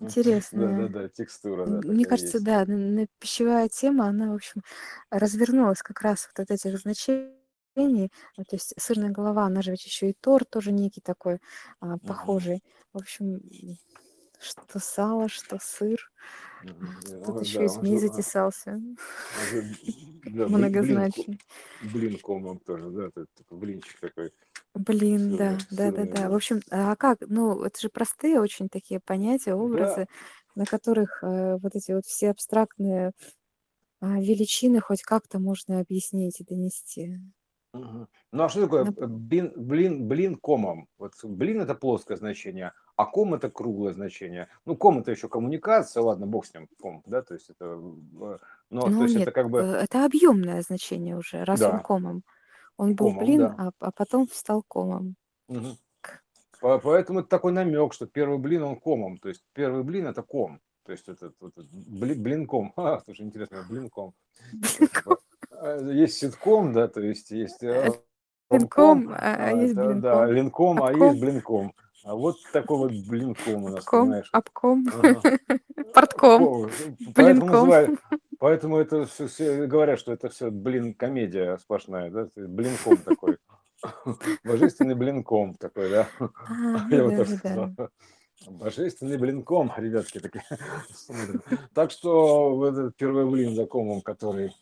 [0.00, 0.78] интересная.
[0.78, 2.44] Да-да-да, текстура, да, Мне кажется, есть.
[2.44, 2.66] да,
[3.18, 4.62] пищевая тема, она, в общем,
[5.10, 7.41] развернулась как раз вот от этих значений
[7.74, 11.40] то есть сырная голова, она же ведь еще и торт тоже некий такой
[11.80, 12.62] а, похожий.
[12.92, 13.40] В общем,
[14.40, 16.10] что сало, что сыр.
[17.24, 18.80] Тут еще да, и змей затесался.
[20.24, 21.40] Да, Многозначный.
[21.92, 24.32] Блин, комом тоже, да, такой блинчик такой.
[24.74, 26.30] Блин, да, да, да, да.
[26.30, 27.18] В общем, а как?
[27.20, 30.06] Ну, это же простые очень такие понятия, образы,
[30.54, 33.12] на которых э, вот эти вот все абстрактные
[34.00, 37.20] а, величины хоть как-то можно объяснить и донести.
[37.74, 40.88] Ну а что такое Нап- э, блин, блин, блин комом?
[40.98, 44.48] Вот блин это плоское значение, а ком это круглое значение.
[44.66, 48.38] Ну ком это еще коммуникация, ладно, бог с ним, ком, да, то есть это, э,
[48.70, 51.72] но то Ну есть нет, это как э, бы, это объемное значение уже, раз он
[51.72, 52.22] да, комом.
[52.76, 53.54] Он был комом, блин, да.
[53.58, 55.16] а, а потом стал комом.
[56.60, 60.22] По- Поэтому это такой намек, что первый блин он комом, то есть первый блин это
[60.22, 64.14] ком, то есть это, вот это блин, блинком, а, слушай, интересно, блинком.
[65.06, 65.14] А,
[65.90, 67.92] есть ситком, да, то есть есть э,
[68.50, 70.76] Линком, а, есть это, да, блинком.
[70.76, 71.74] линком, а есть блинком.
[72.04, 74.28] А вот такой вот блинком у нас, обком, понимаешь?
[74.32, 75.20] обком, Ага.
[75.94, 76.70] портком, Ко-
[77.14, 77.98] Поэтому блинком.
[78.38, 83.38] поэтому это все, все говорят, что это все, блин, комедия сплошная, да, блинком такой.
[84.44, 86.08] Божественный блинком такой, да.
[86.18, 87.70] А, Я вот так сказал.
[88.48, 90.44] Божественный блинком, ребятки такие.
[91.74, 94.52] Так что этот первый блин за комом, который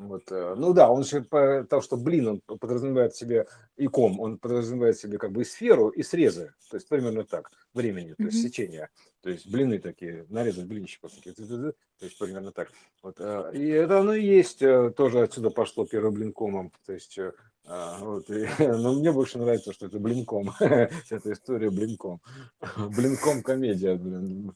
[0.00, 4.38] вот, э, ну да, он же то, что блин, он подразумевает себе и ком, он
[4.38, 8.38] подразумевает себе как бы и сферу, и срезы, то есть примерно так, времени, то есть
[8.38, 8.48] Мгм.
[8.48, 8.88] сечение,
[9.20, 12.72] то есть блины такие, нарезать блинчиков, такие, то есть примерно так.
[13.02, 16.94] Вот, э, и это оно и есть, э, тоже отсюда пошло первый блин комом, то
[16.94, 17.18] есть
[18.00, 22.20] вот, и, но мне больше нравится, что это блинком, эта история блинком,
[22.76, 24.54] блинком комедия, блин,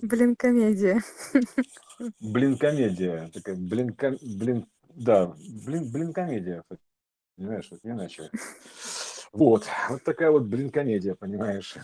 [0.00, 1.02] Блин, комедия.
[2.20, 5.34] блин комедия, такая блин, блин, да,
[5.66, 6.64] блин, блин комедия,
[7.36, 8.30] понимаешь, вот не иначе.
[9.32, 11.76] Вот, вот такая вот блин комедия, понимаешь.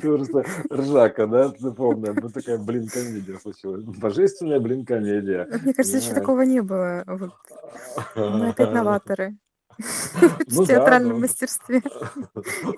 [0.00, 1.52] Просто ржака, да?
[1.76, 3.84] Помню, вот такая блин-комедия случилась.
[3.84, 5.48] Божественная блин-комедия.
[5.62, 7.04] Мне кажется, еще такого не было.
[8.14, 9.36] Мы опять новаторы
[9.78, 11.78] в Ну театральном ну, мастерстве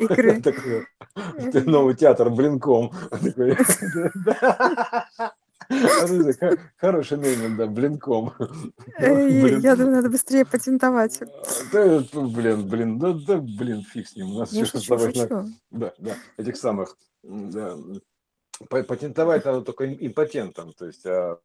[0.01, 0.41] игры.
[0.41, 2.93] ты новый театр блинком.
[6.77, 8.33] Хороший нейминг, да, блинком.
[8.99, 9.61] Э, Блин.
[9.61, 11.21] Я думаю, надо быстрее патентовать.
[11.73, 14.31] Да, блин, блин, да, да, блин, фиг с ним.
[14.33, 15.45] У нас еще с шучу, тобой на- шучу.
[15.71, 16.97] Да, да, этих самых,
[18.67, 21.39] патентовать надо только им- импотентам, то есть а,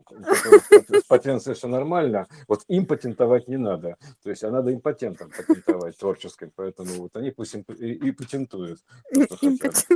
[0.90, 5.98] с потенцией все нормально, вот им патентовать не надо, то есть а надо импотентам патентовать
[5.98, 8.80] творческим, поэтому вот они пусть имп- и, и патентуют.
[9.12, 9.88] Импотент.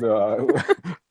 [0.00, 0.38] Да,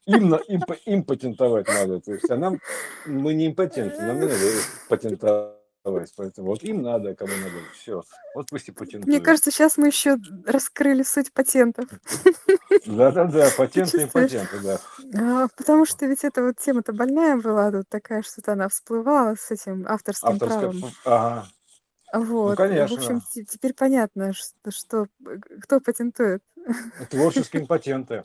[0.05, 2.59] им, им, им патентовать надо, то есть а нам,
[3.05, 4.45] мы не импотенты, нам не надо
[4.89, 8.04] патентовать, поэтому вот им надо, кому надо, все,
[8.36, 9.06] вот пусть и патентуют.
[9.08, 11.86] Мне кажется, сейчас мы еще раскрыли суть патентов.
[12.86, 14.32] Да-да-да, патенты, чувствуешь?
[14.34, 14.80] импотенты, да.
[15.43, 19.52] А, Потому что ведь эта вот тема-то больная была, тут такая что-то она всплывала с
[19.52, 20.82] этим авторским правом.
[21.06, 21.48] ага,
[22.13, 22.54] Вот.
[22.54, 22.96] В конечно.
[22.98, 26.41] общем, те- теперь понятно, что, что э, кто патентует.
[27.10, 28.24] творческие импотенты,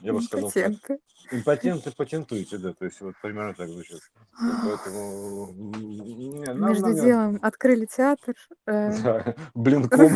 [0.00, 0.48] я бы сказал.
[0.50, 0.98] Патенты.
[1.30, 4.00] Импотенты патентуйте, да, то есть вот примерно так звучит.
[4.38, 8.34] Поэтому, не, нам, Между нам не- делом открыли театр.
[8.66, 10.10] э, да, блинком,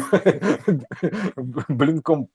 [1.68, 2.28] блинком,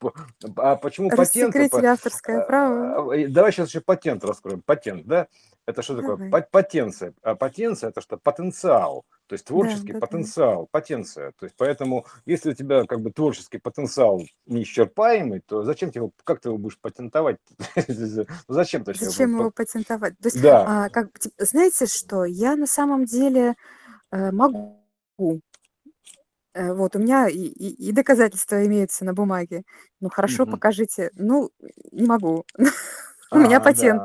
[0.58, 1.60] а почему патенты?
[1.60, 3.12] Рассекретили авторское право.
[3.14, 4.62] А, и Давай сейчас еще патент раскроем.
[4.66, 5.28] Патент, да?
[5.66, 6.18] Это что такое?
[6.18, 6.30] Давай.
[6.30, 7.14] Па- Потенция.
[7.22, 8.18] А потенция это что?
[8.18, 9.06] Потенциал.
[9.28, 10.06] То есть творческий да, да.
[10.06, 11.32] потенциал, потенция.
[11.40, 16.42] То есть поэтому, если у тебя как бы творческий потенциал неисчерпаемый, то зачем тебе, как
[16.42, 17.38] ты его будешь патентовать?
[18.64, 20.18] Зачем ты Зачем его патентовать?
[20.20, 20.86] То есть, Да.
[20.86, 23.56] а, как, типа, знаете что, я на самом деле
[24.12, 24.80] э, могу.
[26.56, 29.64] Э, Вот, у меня и, и- и доказательства имеются на бумаге.
[30.02, 30.52] Ну, хорошо, Мгм.
[30.54, 31.10] покажите.
[31.16, 31.50] Ну,
[31.92, 32.46] не могу.
[33.32, 34.02] У меня А, патент.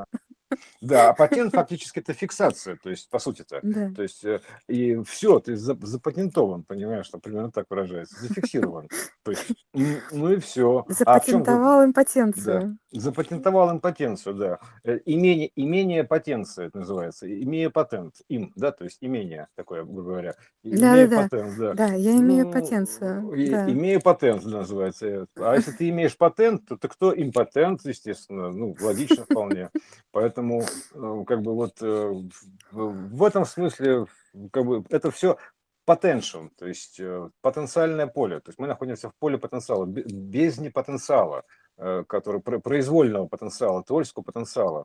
[0.51, 0.57] Да.
[0.81, 3.61] Да, а патент фактически это фиксация, то есть по сути-то.
[3.63, 3.91] Да.
[3.95, 8.89] То есть э, и все, ты за- запатентован, понимаешь, что примерно так выражается, зафиксирован.
[9.25, 10.85] То есть, м, ну и все.
[10.89, 12.79] Запатентовал импотенцию.
[12.91, 14.59] Запатентовал импотенцию, да.
[14.85, 17.27] Э, Имение, имение потенция это называется.
[17.43, 20.35] Имея патент, им, да, то есть имение такое, грубо говоря.
[20.63, 21.23] Имея Да-да-да.
[21.29, 21.75] патент, да.
[21.75, 23.33] Да, я имею Ну, потенцию.
[23.33, 23.71] и- да.
[23.71, 25.27] Имею патент, называется.
[25.37, 27.13] А если ты имеешь патент, то ты кто?
[27.15, 28.51] Импотент, естественно.
[28.51, 29.69] Ну, логично вполне.
[30.39, 32.23] Поэтому, э, как бы вот э,
[32.71, 34.07] в этом смысле,
[34.53, 35.37] как бы это все
[35.85, 38.39] potential, то есть э, потенциальное поле.
[38.39, 41.43] То есть мы находимся в поле потенциала, бе- без непотенциала,
[41.77, 44.85] который про- произвольного потенциала, творческого потенциала,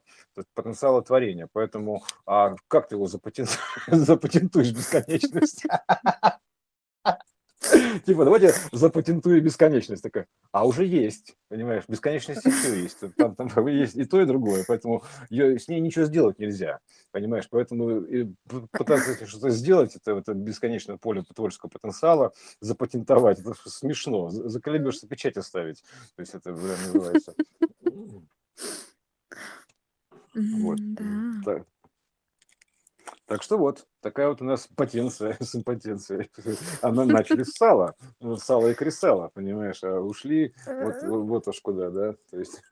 [0.55, 1.47] потенциала творения.
[1.53, 3.47] Поэтому, а как ты его запатен-
[3.87, 5.65] запатентуешь бесконечность?
[8.05, 10.03] Типа, давайте запатентую бесконечность.
[10.03, 12.99] Такая, а уже есть, понимаешь, бесконечность еще есть.
[13.17, 16.79] Там, там есть и то, и другое, поэтому ее, с ней ничего сделать нельзя,
[17.11, 17.47] понимаешь.
[17.49, 18.05] Поэтому
[18.71, 24.29] пытаться что-то сделать, это, это бесконечное поле творческого потенциала, запатентовать, это смешно.
[24.29, 25.81] За- Заколебешься печать оставить.
[26.15, 27.33] То есть это называется.
[30.35, 30.79] Вот.
[30.95, 31.03] Да.
[31.45, 31.67] Так.
[33.25, 36.29] Так что вот, такая вот у нас потенция с импотенцией.
[36.81, 41.61] Она начали с сала, ну, сала и кресала, понимаешь, а ушли вот, Э, вот, аж
[41.61, 42.61] куда, да, то есть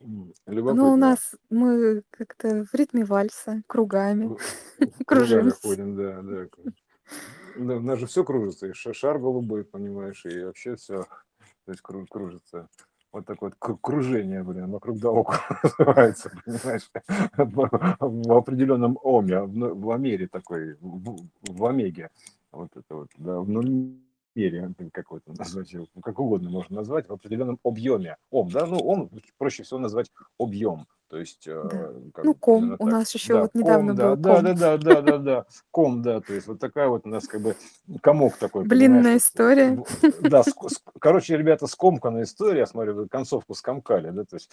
[0.00, 4.36] Ну, у нас мы как-то в ритме вальса, кругами.
[5.06, 5.60] Кружимся.
[5.62, 6.46] ходим, да, да.
[7.54, 11.02] У нас же все кружится, и ша- шар голубой, понимаешь, и вообще все,
[11.64, 12.68] то есть кру- кружится.
[13.12, 15.38] Вот такое вот кру- кружение, блин, вокруг да около
[15.78, 16.90] называется, понимаешь,
[17.36, 22.08] в, определенном оме, в, омере такой, в, омеге,
[22.52, 27.58] вот это вот, да, в номере, как вот назвать как угодно можно назвать, в определенном
[27.64, 28.16] объеме.
[28.30, 31.46] Ом, да, ну, ом проще всего назвать объем, то есть...
[31.46, 31.92] э, Да.
[32.14, 32.72] как Ну, ком.
[32.72, 32.86] У так.
[32.86, 34.44] нас еще Да, вот недавно ком, да, был да, ком.
[34.44, 37.42] да, да, да, да, да, ком, да, то есть вот такая вот у нас как
[37.42, 37.54] бы
[38.00, 39.84] комок такой, Блинная история.
[40.20, 40.42] Да,
[40.98, 44.50] короче, ребята, скомканная история, я смотрю, вы концовку скомкали, да, то есть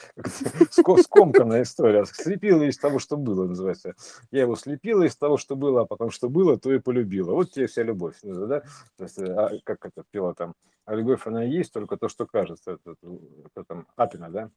[0.72, 3.94] ско- скомканная история, слепила из того, что было, называется.
[4.30, 7.32] Я его слепила из того, что было, а потом что было, то и полюбила.
[7.36, 8.64] Вот тебе вся любовь, ну, да,
[8.98, 12.72] то есть, а, как это пела там, а любовь она есть, только то, что кажется,
[12.74, 12.96] это,
[13.46, 14.50] это там Апина, да,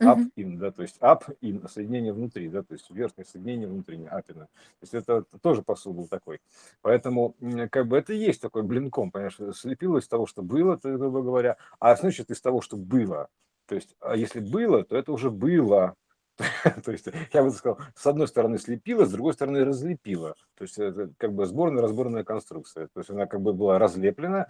[0.00, 0.32] up Мгм.
[0.36, 4.46] in, да, то есть up in, соединение внутри, да, то есть верхнее соединение внутреннее, апина.
[4.46, 6.40] То есть это тоже посыл был такой.
[6.82, 7.34] Поэтому,
[7.70, 11.22] как бы, это и есть такой блинком, понимаешь, слепило из того, что было, то, грубо
[11.22, 13.28] говоря, а значит из того, что было.
[13.66, 15.94] То есть, а если было, то это уже было.
[16.84, 20.34] То есть, я бы сказал, с одной стороны слепила, с другой стороны разлепила.
[20.56, 22.88] То есть, это как бы сборная-разборная конструкция.
[22.88, 24.48] То есть, она как бы была разлеплена,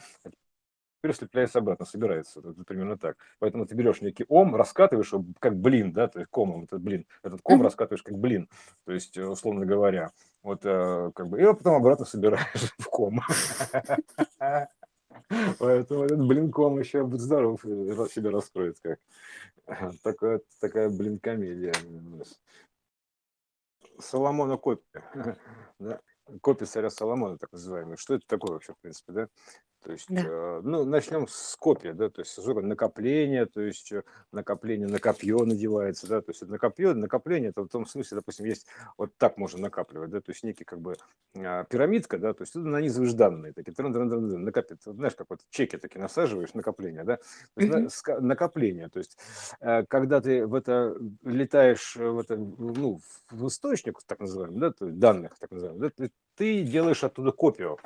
[1.04, 2.40] теперь слепляется обратно, собирается.
[2.40, 3.18] Это примерно так.
[3.38, 7.06] Поэтому ты берешь некий ом, раскатываешь его как блин, да, то есть комом, этот блин,
[7.22, 8.48] этот ком раскатываешь как блин,
[8.86, 10.12] то есть, э, условно говоря,
[10.42, 13.20] вот как бы, и потом обратно собираешь в ком.
[15.58, 18.98] Поэтому этот блин ком еще будет здоров, себя раскроет как.
[20.02, 21.74] Такая, такая блин, комедия.
[23.98, 25.04] Соломона копия.
[25.78, 26.00] Да?
[26.40, 27.98] Копия царя Соломона, так называемый.
[27.98, 29.28] Что это такое вообще, в принципе, да?
[29.84, 30.22] То есть, Да.
[30.24, 35.44] э, ну, начнем с копия, да, то есть накопление, то есть э, накопление на копье
[35.44, 38.66] надевается, да, то есть это на копье, накопление, это в том смысле, допустим, есть,
[38.96, 40.96] вот так можно накапливать, да, то есть некий как бы
[41.36, 45.14] а, пирамидка, да, то есть ты нанизываешь данные, такие, -трын -трын -трын, накопить, вот знаешь,
[45.14, 47.86] как вот чеки такие насаживаешь, накопление, да, то есть на- Мгм.
[47.88, 49.18] ска- накопление, то есть
[49.60, 54.70] э, когда ты в это летаешь, э, в это, ну, в источник, так называемый, да,
[54.70, 57.78] то есть данных, так называемый, да, ты, ты делаешь оттуда копию,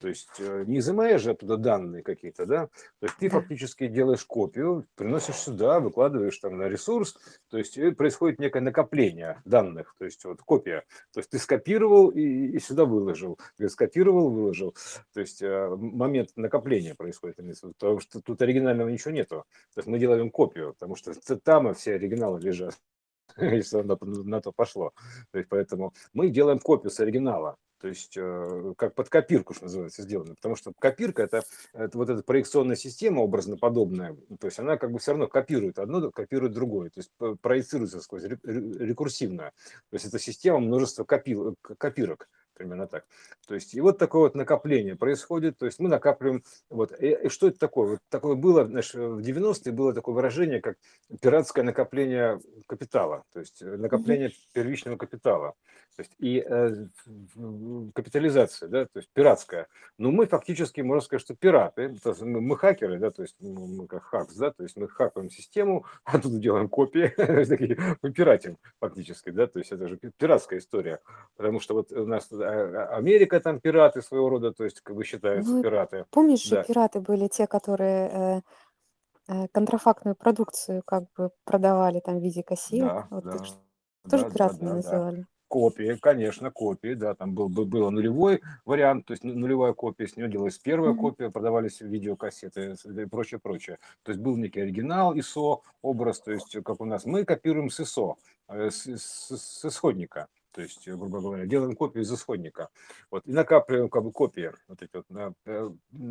[0.00, 4.24] то есть э, не изымаешь же оттуда данные какие-то, да, то есть ты фактически делаешь
[4.24, 7.16] копию, приносишь сюда, выкладываешь там на ресурс,
[7.48, 12.22] то есть происходит некое накопление данных, то есть вот копия, то есть ты скопировал и,
[12.22, 14.74] и сюда выложил, ты скопировал, выложил,
[15.12, 17.36] то есть э, момент накопления происходит,
[17.78, 21.74] потому что тут оригинального ничего нету, то есть мы делаем копию, потому что там и
[21.74, 22.74] все оригиналы лежат
[23.36, 24.92] если на, на то пошло.
[25.32, 27.56] То есть поэтому мы делаем копию с оригинала.
[27.84, 30.36] То есть э, как под копирку, что называется, сделано.
[30.36, 31.42] Потому что копирка это,
[31.74, 34.16] это вот эта проекционная система образно подобная.
[34.40, 36.88] То есть она как бы все равно копирует одно, копирует другое.
[36.88, 39.52] То есть проецируется сквозь ре- ре- рекурсивно.
[39.90, 42.30] То есть это система множества копи- к- копирок.
[42.54, 43.04] Примерно так.
[43.48, 45.58] То есть и вот такое вот накопление происходит.
[45.58, 46.42] То есть мы накапливаем.
[46.70, 46.98] Вот.
[46.98, 47.88] И, и что это такое?
[47.90, 50.78] Вот такое было, знаешь, в 90-е было такое выражение, как
[51.20, 53.24] пиратское накопление капитала.
[53.34, 55.54] То есть э, накопление первичного капитала.
[55.96, 56.86] То есть и э,
[57.94, 59.68] капитализация, да, то есть пиратская.
[59.96, 61.94] Но мы фактически, можно сказать, что пираты.
[62.20, 65.30] Мы, мы хакеры, да, то есть мы, мы как хакс, да, то есть мы хакаем
[65.30, 67.14] систему, оттуда делаем копии,
[68.02, 71.00] мы пиратим фактически, да, то есть это же пи- пиратская история.
[71.36, 74.96] Потому что вот у нас а, а, Америка там пираты своего рода, то есть как
[74.96, 76.06] бы считаются Ну, пираты.
[76.10, 78.40] помнишь Да, пираты были те, которые э,
[79.28, 82.80] э, контрафактную продукцию как бы продавали там в виде кассет.
[82.80, 83.52] да, Вот да, тоже
[84.04, 84.74] да, да, пиратами да, да.
[84.74, 85.26] называли.
[85.54, 90.08] Копии, конечно, копии, да, там был, бы- был нулевой вариант, то есть ну- нулевая копия,
[90.08, 93.78] с нее делалась первая копия, продавались видеокассеты и прочее, прочее.
[94.02, 97.78] То есть был некий оригинал ISO, образ, то есть как у нас, мы копируем с
[97.78, 98.16] ISO,
[98.48, 102.68] э, с, с- с исходника, то есть, грубо говоря, делаем копию из исходника,
[103.12, 105.70] вот, и накапливаем как бы копии, вот эти вот, на- э,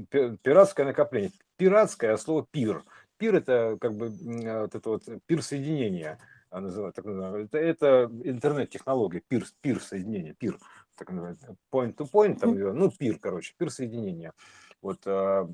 [0.10, 2.82] пи- пиратское накопление, пиратское, а слово пир,
[3.18, 6.18] пир это как бы э, вот это вот пир соединения,
[6.54, 7.06] а, называют, так.
[7.06, 10.60] Это, это интернет-технология, пир, пир соединение, пир,
[10.96, 14.34] так называется, point to point, там, ну, пир, короче, пир соединения.
[14.82, 15.50] Вот, а,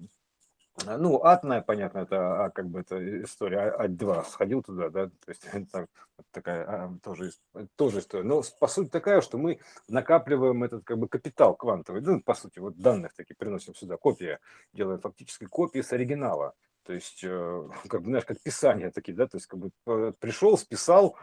[0.86, 5.08] а, ну, атная, понятно, это а, как бы это история, а- ать-2, сходил туда, да,
[5.08, 5.88] то есть это
[6.32, 7.32] такая а, тоже,
[7.78, 8.24] тоже история.
[8.24, 12.60] Но по сути такая, что мы накапливаем этот как бы капитал квантовый, ну, по сути,
[12.60, 14.40] вот данных такие приносим сюда, копия,
[14.74, 16.56] делаем фактически копии с оригинала.
[16.90, 20.12] То есть, э, как бы, знаешь, как писания такие, да, то есть, как бы э,
[20.20, 21.16] пришел, списал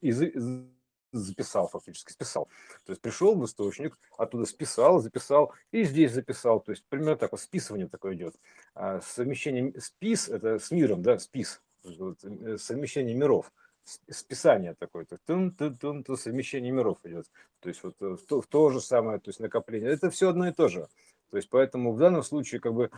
[0.00, 0.64] и за- за-
[1.10, 2.48] записал фактически, списал.
[2.84, 6.60] То есть пришел в источник, оттуда списал, записал и здесь записал.
[6.60, 8.36] То есть примерно так вот списывание такое идет.
[8.74, 13.52] А совмещение спис, это с миром, да, спис, вот, э, совмещение миров,
[14.08, 17.26] списание такое, то, тун, тун, тун, тун, совмещение миров идет.
[17.58, 19.90] То есть вот в то, в то же самое, то есть накопление.
[19.90, 20.86] Это все одно и то же.
[21.36, 22.90] То есть поэтому в данном случае как бы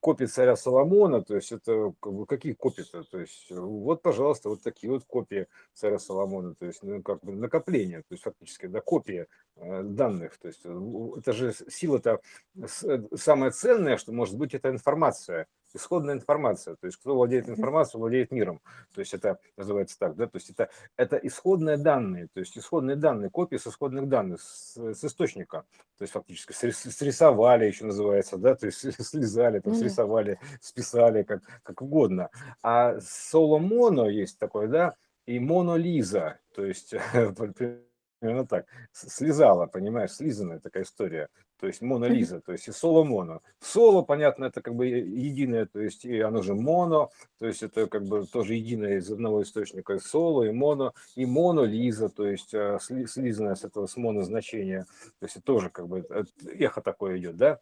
[0.00, 3.04] копии царя Соломона, то есть это как бы, какие копии-то?
[3.04, 7.20] То есть э, вот, пожалуйста, вот такие вот копии царя Соломона, то есть ну, как
[7.20, 10.36] бы накопление, то есть фактически да, копия э, данных.
[10.38, 12.20] То есть э, это же сила-то
[13.14, 16.76] самое ценное, что может быть, это информация, исходная информация.
[16.76, 18.60] То есть кто владеет информацией, владеет миром.
[18.94, 22.96] То есть это называется так, да, то есть это, это исходные данные, то есть исходные
[22.96, 25.64] данные, копии с исходных данных, с, с источника.
[25.98, 31.22] То есть фактически срис- срисовали еще называется, да, то есть слезали, там, Ну срисовали, списали,
[31.22, 32.30] как, как угодно.
[32.62, 34.94] А соло-моно есть такое, да,
[35.26, 36.94] и монолиза, то есть
[38.20, 41.28] примерно так, слезала, понимаешь, слизанная такая история,
[41.60, 41.90] то есть Мгм.
[41.90, 43.42] монолиза, то есть и соло-моно.
[43.60, 47.86] Соло, понятно, это как бы единое, то есть и оно же моно, то есть это
[47.86, 52.54] как бы тоже единое из одного источника, и соло, и моно, и монолиза, то есть
[52.54, 54.86] сли- слизанное с этого, с моно значения,
[55.18, 56.24] то есть тоже как бы э,
[56.58, 57.58] эхо такое идет, да,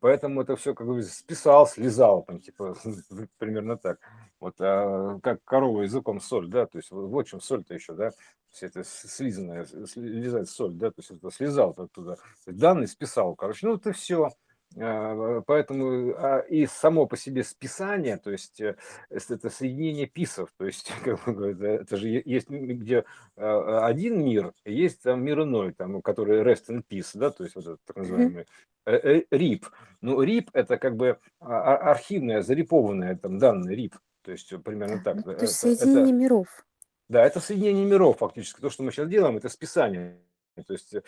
[0.00, 2.76] Поэтому это все как бы списал, слезал, там, типа,
[3.38, 3.98] примерно так.
[4.38, 8.10] Вот, а, как корова языком соль, да, то есть вот, чем соль-то еще, да,
[8.50, 13.74] все это слизанное, слезать соль, да, то есть это слезал оттуда, данные списал, короче, ну
[13.74, 14.30] это все,
[14.76, 18.76] поэтому а, и само по себе списание, то есть э,
[19.10, 20.92] это соединение писов, то есть
[21.26, 23.04] это же есть где
[23.36, 27.56] а, один мир, есть там мир иной, там, который rest in peace, да, то есть
[27.56, 28.46] вот этот так называемый
[28.86, 29.64] RIP.
[30.00, 35.22] Ну, RIP это как бы архивное, зарипованное там данные RIP, то есть примерно так.
[35.24, 36.64] То есть соединение это, миров.
[37.08, 38.60] Да, это соединение миров фактически.
[38.60, 40.20] То, что мы сейчас делаем, это списание
[40.64, 41.02] то есть, э,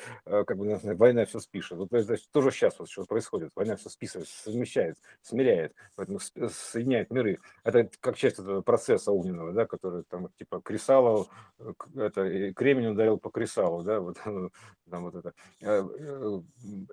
[0.45, 1.79] как бы война все спишет.
[1.79, 3.51] Вот это тоже сейчас вот что происходит.
[3.55, 7.39] Война все списывает, совмещает, смиряет, поэтому соединяет миры.
[7.65, 11.29] Это как часть этого процесса огненного, да, который там типа Крисалов,
[11.59, 14.19] э, это Кремень ударил по Крисалу, да, вот
[14.91, 15.33] там вот это.
[15.61, 15.83] Э,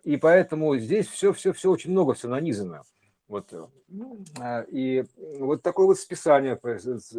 [0.03, 2.83] и поэтому здесь все, все, все очень много, все нанизано.
[3.27, 3.53] Вот.
[4.39, 5.03] А, и
[5.37, 6.59] вот такое вот списание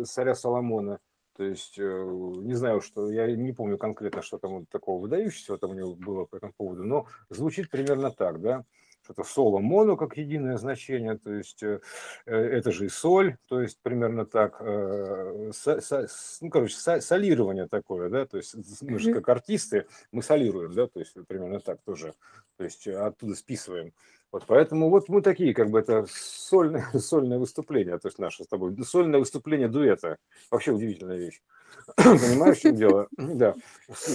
[0.05, 0.99] царя Соломона–
[1.37, 5.71] то есть, э, не знаю, что, я не помню конкретно, что там такого выдающегося там
[5.71, 8.65] у него было по этому поводу, но звучит примерно так, да,
[9.03, 11.81] что-то соло моно как единое значение, то есть э,
[12.27, 18.37] э, это же и соль, то есть примерно так, ну, короче, солирование такое, да, то
[18.37, 22.15] есть мы же как артисты, мы солируем, да, то есть примерно так тоже,
[22.57, 23.93] то есть оттуда списываем.
[24.33, 28.47] Вот поэтому вот мы такие, как бы это сольное, сольное выступление, то есть наше с
[28.47, 30.19] тобой, сольное выступление дуэта.
[30.51, 31.43] Вообще удивительная вещь.
[31.97, 33.09] Понимаешь, в чем дело?
[33.17, 33.55] Да,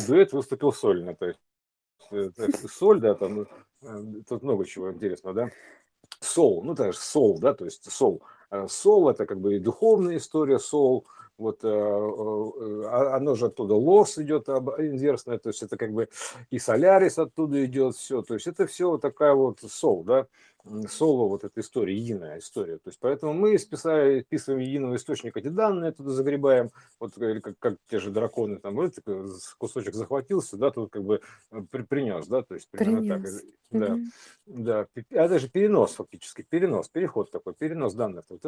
[0.08, 1.40] дуэт выступил сольно, то есть
[2.12, 2.30] э,
[2.70, 3.48] соль, да, там
[3.82, 5.50] э, тут много чего интересного, да.
[6.22, 8.24] Сол, ну, это же сол, да, то есть сол.
[8.52, 11.06] Э, сол– это как бы и духовная история, сол,
[11.38, 16.10] вот э, э, а, оно же оттуда лос идет инверсное, то есть это как бы
[16.50, 20.28] и солярис оттуда идет, все, то есть это все вот такая вот сол, да,
[20.90, 22.78] соло вот эта история, единая история.
[22.78, 27.78] То есть поэтому мы списали, списываем единого источника эти данные, туда загребаем, вот как, как
[27.90, 28.94] те же драконы, там вот,
[29.58, 31.22] кусочек захватился, да, тут как бы
[31.72, 33.42] при, принес, да, то есть примерно принес.
[33.42, 33.52] так.
[33.72, 34.04] Да, угу.
[34.46, 38.42] да, а даже перенос фактически, перенос, переход такой, перенос данных, вот,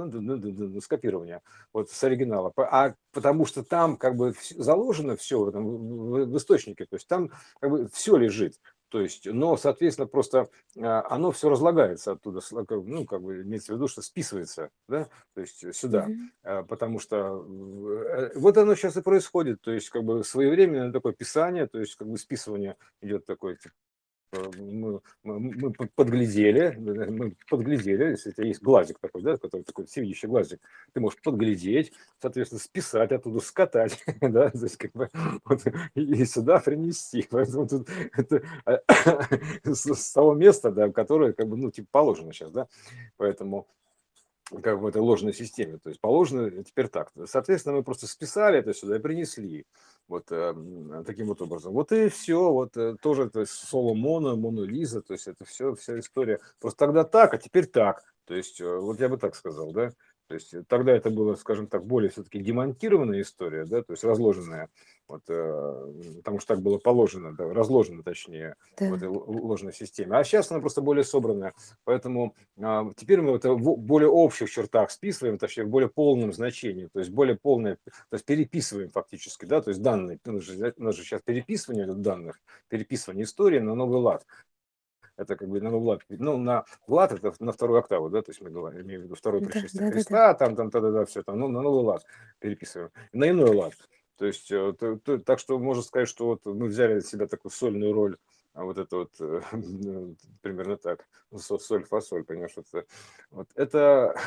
[0.83, 1.41] скопирование
[1.73, 2.53] вот с оригинала.
[2.55, 7.31] А потому что там как бы заложено все в, этом, в источнике, то есть там
[7.59, 8.59] как бы все лежит.
[8.89, 13.75] То есть, но, соответственно, просто а, оно все разлагается оттуда, ну, как бы имеется в
[13.75, 16.65] виду, что списывается, да, то есть сюда, mm-hmm.
[16.67, 21.67] потому что э, вот оно сейчас и происходит, то есть как бы своевременное такое писание,
[21.67, 23.75] то есть как бы списывание идет такое, типа,
[24.31, 30.59] мы, мы, подглядели, мы подглядели, если есть глазик такой, да, который такой всевидящий глазик,
[30.93, 35.09] ты можешь подглядеть, соответственно, списать оттуда, скатать, да, то есть как бы
[35.45, 35.63] вот,
[35.95, 37.25] и сюда принести.
[37.31, 38.43] Поэтому тут это
[39.63, 42.67] с, с того места, да, которое как бы, ну, типа положено сейчас, да,
[43.17, 43.67] поэтому
[44.61, 45.77] как в этой ложной системе.
[45.77, 47.11] То есть положено теперь так.
[47.25, 49.65] Соответственно, мы просто списали это сюда и принесли.
[50.07, 50.53] Вот э,
[51.05, 51.73] таким вот образом.
[51.73, 52.51] Вот и все.
[52.51, 55.01] Вот э, тоже то есть, соло моно, моно Лиза.
[55.01, 56.39] То есть это все, вся история.
[56.59, 58.03] Просто тогда так, а теперь так.
[58.25, 59.91] То есть э, вот я бы так сказал, да.
[60.27, 64.03] То есть э, тогда это было, скажем так, более все-таки демонтированная история, да, то есть
[64.03, 64.69] разложенная,
[65.07, 68.89] вот, э, потому что так было положено, да, разложено, точнее, да.
[68.89, 70.17] в этой ложной системе.
[70.17, 71.53] А сейчас она просто более собранная,
[71.83, 76.87] поэтому э, теперь мы это в более общих чертах списываем, точнее, в более полном значении,
[76.87, 80.73] то есть более полное, то есть переписываем фактически, да, то есть данные, у нас же,
[80.77, 84.25] у нас же сейчас переписывание данных, переписывание истории на новый лад
[85.17, 88.41] это как бы на Влад, ну, на Влад это на вторую октаву, да, то есть
[88.41, 90.33] мы говорим, имею в виду второе пришествие да, Христа, да, да.
[90.33, 92.05] там, там, да, да, все там, ну, на новый лад
[92.39, 93.73] переписываем, на иной лад.
[94.17, 97.27] То есть, э, то, то, так что можно сказать, что вот мы взяли на себя
[97.27, 98.17] такую сольную роль,
[98.53, 99.41] а вот это вот э,
[100.41, 102.85] примерно так, ну, соль, фасоль, понимаешь, это,
[103.29, 104.19] вот это...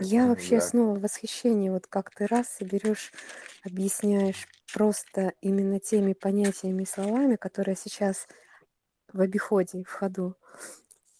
[0.00, 0.60] Я вообще да.
[0.60, 3.12] снова в восхищении, вот как ты раз берешь,
[3.64, 8.28] объясняешь просто именно теми понятиями и словами, которые сейчас
[9.12, 10.36] в обиходе, в ходу,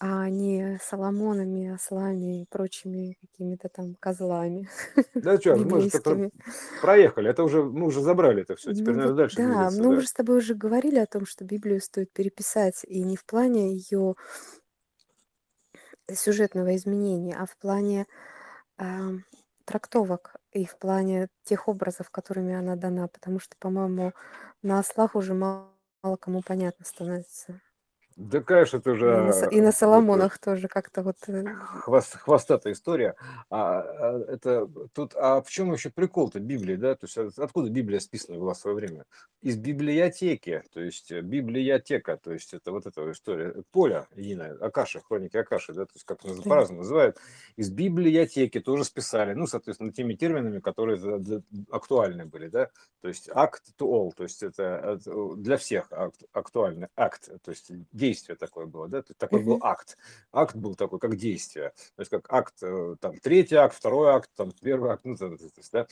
[0.00, 4.68] а не соломонами, ослами и прочими какими-то там козлами
[5.14, 5.90] Да что, мы же
[6.80, 10.00] проехали, это уже, мы уже забрали это все, теперь Ну надо дальше да, двигаться, мы
[10.00, 13.74] же с тобой уже говорили о том, что Библию стоит переписать, и не в плане
[13.74, 14.14] ее
[16.12, 18.06] сюжетного изменения, а в плане
[18.78, 19.12] а,
[19.64, 24.12] трактовок и в плане тех образов, которыми она дана, потому что, по-моему,
[24.62, 25.72] на ослах уже мало
[26.20, 27.60] кому понятно становится.
[28.20, 29.06] Да, конечно, это уже...
[29.06, 30.52] И на, и на Соломонах это...
[30.52, 31.16] тоже как-то вот...
[31.26, 33.14] Э, хвост, хвостатая история.
[33.48, 36.94] А, а, это тут, а в чем еще прикол-то Библии, да?
[36.96, 39.06] То есть откуда Библия списана была в свое время?
[39.40, 45.00] Из библиотеки, то есть э, библиотека, то есть это вот эта история, поля единая, Акаша,
[45.00, 46.42] хроники Акаши, да, то есть как да.
[46.42, 47.16] по-разному называют.
[47.56, 51.00] Из библиотеки тоже списали, ну, соответственно, теми терминами, которые
[51.70, 52.68] актуальны были, да?
[53.00, 55.00] То есть act to all, то есть это
[55.38, 55.90] для всех
[56.34, 59.96] актуальный акт, то есть действие действие такое было, да, такой был акт.
[60.32, 61.72] Акт был такой, как действие.
[61.96, 65.26] То есть как акт, э, там, третий акт, второй акт, там, первый акт, ну, то
[65.26, 65.86] есть, да.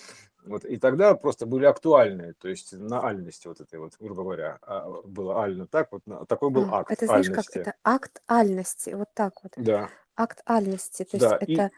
[0.44, 4.58] Вот, и тогда просто были актуальные, то есть на альности вот этой вот, грубо говоря,
[4.62, 7.52] а, было ально так, вот такой был а, акт Это знаешь, альности.
[7.52, 9.52] как это акт альности, вот так вот.
[9.56, 9.90] Да.
[10.16, 11.70] Акт альности, то да, есть это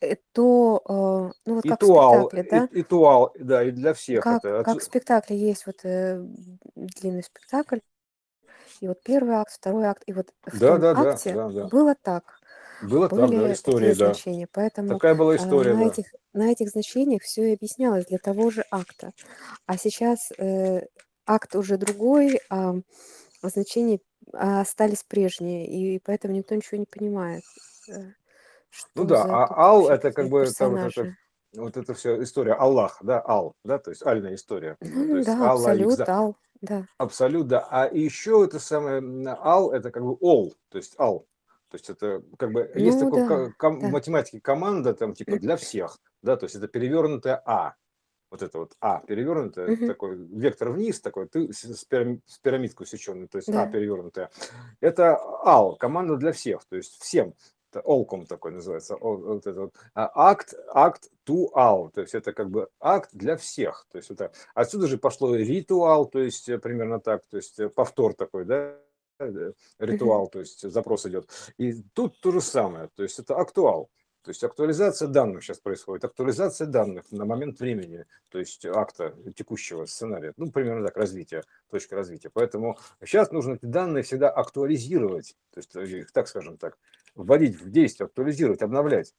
[0.00, 2.68] и то, э, ну вот и как туал, в спектакле, да?
[2.72, 4.64] И, и туал, да, и для всех как, это.
[4.64, 6.24] Как в спектакле есть вот э,
[6.74, 7.78] длинный спектакль,
[8.82, 11.66] и вот первый акт, второй акт, и вот в да, том да, акте да, да,
[11.68, 12.24] было так.
[12.82, 14.06] Было так, да, история, да.
[14.06, 14.48] значения.
[14.50, 15.86] Поэтому Такая была а, история, на, да.
[15.86, 19.12] этих, на этих значениях все и объяснялось для того же акта.
[19.66, 20.80] А сейчас э,
[21.24, 22.74] акт уже другой, а
[23.44, 24.00] значения
[24.32, 27.44] а, остались прежние, и поэтому никто ничего не понимает.
[27.88, 28.12] Э, ну
[28.70, 31.14] что да, за а Ал это как такие бы там это.
[31.54, 34.76] Вот это все история Аллах, да, Ал, да, то есть альная история.
[34.80, 36.86] То есть да, Аллах, абсолют, ал, да.
[36.98, 37.66] абсолют, да.
[37.70, 39.02] А еще это самое
[39.40, 41.26] Ал, это как бы All, то есть Ал.
[41.70, 43.88] То есть это как бы есть Ну такой ка- да, ком- в да.
[43.88, 47.74] математике команда там типа для всех, да, то есть это перевернутое А.
[48.30, 49.86] Вот это вот А перевернутое, Мгм.
[49.86, 53.66] такой вектор вниз, такой, ты с, с пирамид- с пирамидкой усеченной, то есть А Да.
[53.66, 54.30] перевернутая.
[54.80, 57.34] Это АЛ, команда для всех, то есть всем.
[57.80, 58.96] Олком такой называется.
[59.00, 59.74] Вот это вот.
[59.94, 63.86] А акт, акт all, то есть это как бы акт для всех.
[63.90, 67.68] То есть это отсюда же пошло ритуал, то есть э, примерно так, то есть э,
[67.68, 68.76] повтор такой, да,
[69.20, 71.30] э, ритуал, то есть запрос идет.
[71.58, 73.88] И тут то же самое, то есть это актуал.
[74.22, 79.84] То есть актуализация данных сейчас происходит, актуализация данных на момент времени, то есть акта текущего
[79.84, 82.30] сценария, ну, примерно так, развитие, точка развития.
[82.32, 86.78] Поэтому сейчас нужно эти данные всегда актуализировать, то есть их, так скажем так,
[87.14, 89.14] вводить в действие, актуализировать, обновлять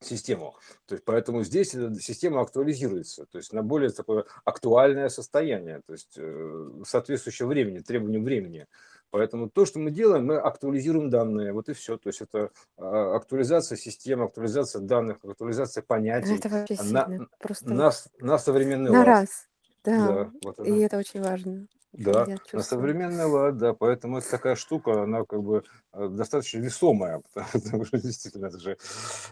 [0.00, 0.54] систему.
[0.86, 5.92] То есть поэтому здесь эта система актуализируется, то есть на более такое актуальное состояние, то
[5.92, 8.66] есть э, соответствующее времени, требованиям времени.
[9.14, 11.96] Поэтому то, что мы делаем, мы актуализируем данные, вот и все.
[11.96, 17.28] То есть это а, актуализация системы, актуализация данных, актуализация Ну, понятий Это вообще на, сильно.
[17.38, 19.06] Просто на, на современный на лад.
[19.06, 19.46] раз.
[19.84, 21.68] Да, Да, вот и это очень важно.
[21.96, 27.22] Да, на современный лад, да, поэтому это такая штука, она как бы э, достаточно весомая,
[27.52, 28.76] потому что действительно это же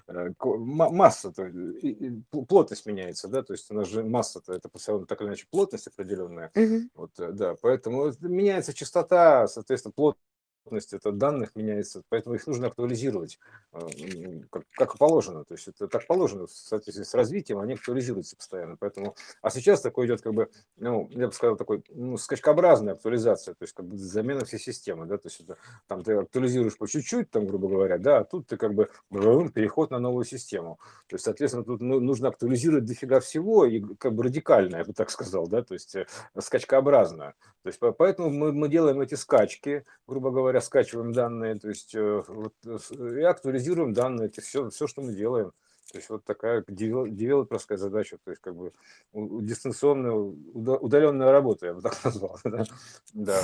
[0.07, 4.71] э, масса, то, и- и пл- плотность меняется, да, то есть она же масса-то, это
[4.77, 6.91] все равно так или иначе плотность определенная, Мгм.
[6.95, 10.23] вот, э, да, поэтому это меняется частота, соответственно, плотность
[10.71, 13.39] это данных меняется, поэтому их нужно актуализировать,
[13.73, 18.37] м, как, как положено, то есть это так положено в соответствии с развитием, они актуализируются
[18.37, 22.95] постоянно, поэтому, а сейчас такой идет как бы, ну, я бы сказал, такой, ну, скачкообразная
[22.95, 25.57] актуализация, то есть как бы замена всей системы, да, то есть это,
[25.89, 29.91] там ты актуализируешь по чуть-чуть, там, грубо говоря, да, а тут ты как бы переход
[29.91, 34.25] на новую систему, то есть, соответственно, тут ну, нужно актуализировать дофига всего и как бы
[34.25, 36.07] радикально, я бы так сказал, да, то есть э,
[36.39, 41.69] скачкообразно, то есть по- поэтому мы, мы делаем эти скачки, грубо говоря, скачиваем данные, то
[41.69, 45.53] есть э, вот, э, с- и актуализируем данные, это все, все, что мы делаем.
[45.93, 48.73] То есть вот такая девел- девелоперская задача, то есть как бы
[49.13, 52.39] дистанционная, уда- удаленная работа, я бы так назвал.
[52.45, 52.65] Да,
[53.13, 53.41] да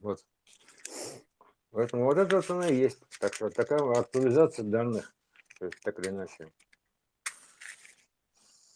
[0.00, 0.24] вот.
[1.70, 2.98] Поэтому вот это вот оно и есть.
[3.20, 5.14] Так, что такая актуализация данных,
[5.58, 6.52] то есть так или иначе.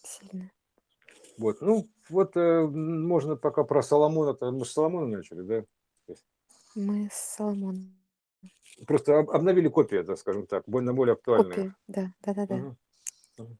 [0.04, 0.50] Сильно.
[1.36, 5.64] Вот, ну, вот э, можно пока про Соломона, то мы с Соломона начали, да?
[6.74, 7.94] Мы с Соломоном.
[8.86, 11.50] Просто об- обновили копии, так скажем так, более, более актуальные.
[11.54, 12.56] Копию, да, да, да, да.
[12.56, 13.58] Мгм.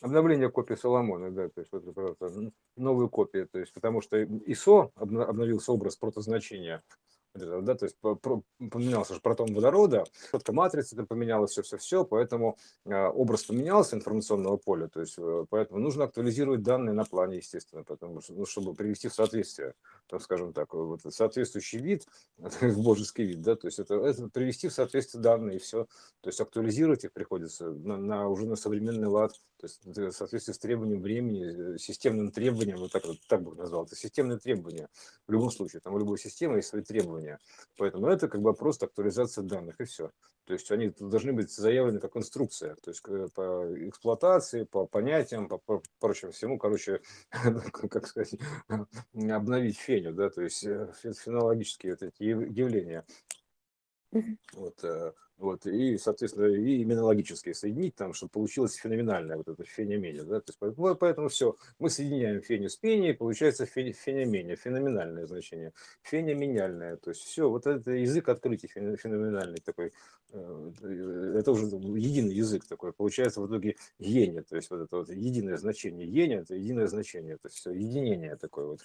[0.00, 4.00] Обновление копии Соломона, да, то есть вот это просто н- новые копии, то есть потому
[4.00, 6.82] что обна- обновился образ протозначения,
[7.34, 13.44] да, то есть поменялся же протон водорода, четко матрица это поменялась, все-все-все, поэтому а, образ
[13.44, 18.34] поменялся информационного поля, то есть э, поэтому нужно актуализировать данные на плане, естественно, потому что,
[18.34, 19.74] ну, чтобы привести в соответствие,
[20.20, 22.06] скажем так, вот соответствующий вид,
[22.76, 25.86] божеский вид, да, то есть это, это привести в соответствие данные и все,
[26.20, 30.52] то есть актуализировать их приходится на, на уже на современный лад, то есть в соответствии
[30.52, 34.88] с требованием времени, э, системным требованием, вот так, вот, так бы назвал, это системные требования.
[35.26, 37.38] В любом случае, там у любой системы есть свои требования,
[37.76, 40.10] поэтому это как бы просто актуализация данных и все.
[40.44, 43.02] То есть они должны быть заявлены как инструкция, то есть
[43.34, 47.00] по эксплуатации, по понятиям, по, по прочему всему, короче,
[47.30, 48.34] как сказать,
[49.14, 53.04] обновить феню, да, то есть э, фе- фенологические вот эти яв- явления.
[54.52, 59.64] Вот, э, вот, и, соответственно, и именно логически соединить там, чтобы получилось феноменальное вот это
[59.64, 65.72] феномения, да, то есть поэтому все, мы соединяем феню с пенией, получается феномения, феноменальное значение,
[66.02, 69.92] феномениальное, то есть все, вот это язык открытий феноменальный такой,
[70.32, 75.10] э, это уже единый язык такой, получается в итоге гене, то есть вот это вот
[75.10, 78.80] единое значение, гене это единое значение, то есть все, единение такое вот,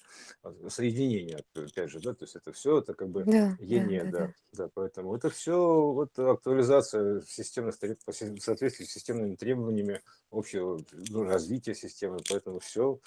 [0.70, 4.28] соединение, опять же, да, то есть это все, это как бы да, гене, да, да,
[4.28, 6.18] да, да, поэтому это все вот
[6.48, 10.80] актуализация системных в соответствии с системными требованиями общего
[11.10, 13.00] ну, развития системы, поэтому все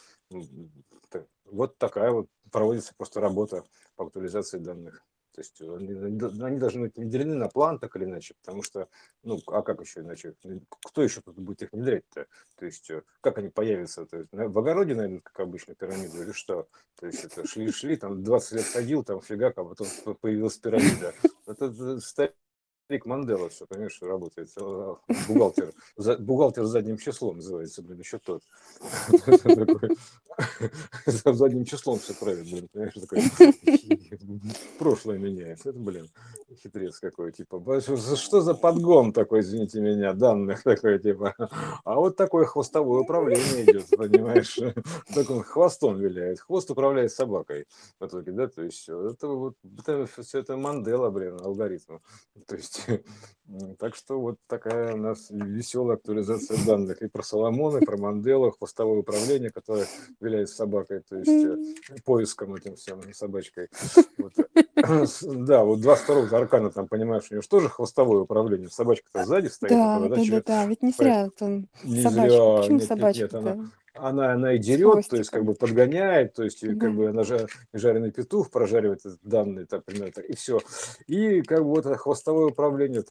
[1.47, 3.65] вот такая вот проводится просто работа
[3.97, 5.03] по актуализации данных.
[5.33, 5.93] То есть они,
[6.43, 8.89] они должны быть внедрены на план так или иначе, потому что,
[9.23, 10.35] ну, а как еще иначе?
[10.69, 12.27] Кто еще тут будет их внедрять-то?
[12.57, 14.05] То есть э, как они появятся?
[14.05, 16.69] То есть, в огороде найдут, как обычно, пирамиду или что?
[16.97, 19.87] То есть это шли-шли, там 20 лет ходил, там фига, а потом
[20.21, 21.15] появилась пирамида.
[21.47, 22.01] Это
[22.91, 24.51] Рик Мандела все, конечно, работает.
[25.29, 28.43] Бухгалтер, за, бухгалтер задним числом называется, блин, еще тот.
[31.07, 33.23] За задним числом все правит, блин, понимаешь, такой
[34.79, 35.71] прошлое меняется.
[35.71, 36.09] Это, блин,
[36.63, 41.35] хитрец какой, типа, что за подгон такой, извините меня, данных такой, типа.
[41.85, 44.59] А вот такое хвостовое управление идет, понимаешь,
[45.15, 47.67] так он хвостом виляет, хвост управляет собакой
[47.99, 51.99] в итоге, да, то есть это вот, это, все это Мандела, блин, алгоритм.
[52.47, 52.87] То есть
[53.79, 58.53] Так что вот такая у нас веселая актуализация данных и про Соломона, и про Манделу,
[58.53, 59.87] хвостовое управление, которое
[60.31, 63.69] виляет собакой, то есть э, поиском этим всем собачкой.
[64.19, 64.33] Вот.
[65.23, 68.69] Да, вот два вторых аркана там, понимаешь, у него же тоже хвостовое управление.
[68.69, 69.71] Собачка-то сзади стоит.
[69.71, 72.57] Да, да, да, да, ведь не зря там собачка.
[72.61, 73.71] Почему собачка?
[73.95, 76.79] она, она и дерет, то есть как бы подгоняет, то есть да.
[76.79, 80.61] как бы она же жареный петух прожаривает данные, так, примерно, так, и все.
[81.07, 83.05] И как бы вот это хвостовое управление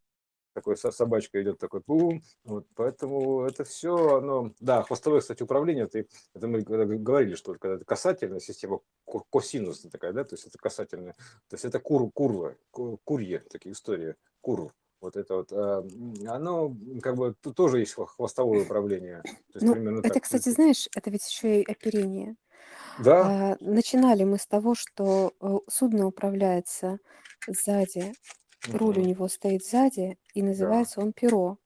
[0.53, 6.05] такой собачка идет такой пум, вот, поэтому это все, оно, да, хвостовое, кстати, управление, это,
[6.33, 8.81] это мы говорили, что когда это касательная система,
[9.29, 11.13] косинусная такая, да, то есть это касательная,
[11.47, 14.71] то есть это кур, курва, курье, такие истории, курв,
[15.01, 15.85] вот это вот, а,
[16.27, 19.21] оно как бы тут тоже есть хвостовое управление.
[19.23, 20.23] То есть ну, примерно это, так.
[20.23, 22.35] кстати, знаешь, это ведь еще и оперение.
[22.99, 23.53] Да.
[23.53, 26.99] А, начинали мы с того, что э, судно управляется
[27.47, 28.13] сзади.
[28.67, 31.03] Руль у него стоит сзади, и называется да.
[31.03, 31.57] он перо.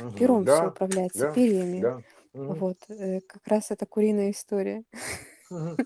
[0.00, 0.12] Угу.
[0.12, 0.56] Пером да.
[0.56, 1.32] все управляется, да.
[1.32, 1.80] перьями.
[1.80, 2.02] Да.
[2.32, 2.54] Угу.
[2.54, 4.84] Вот, э, как раз это куриная история.
[5.50, 5.76] Угу.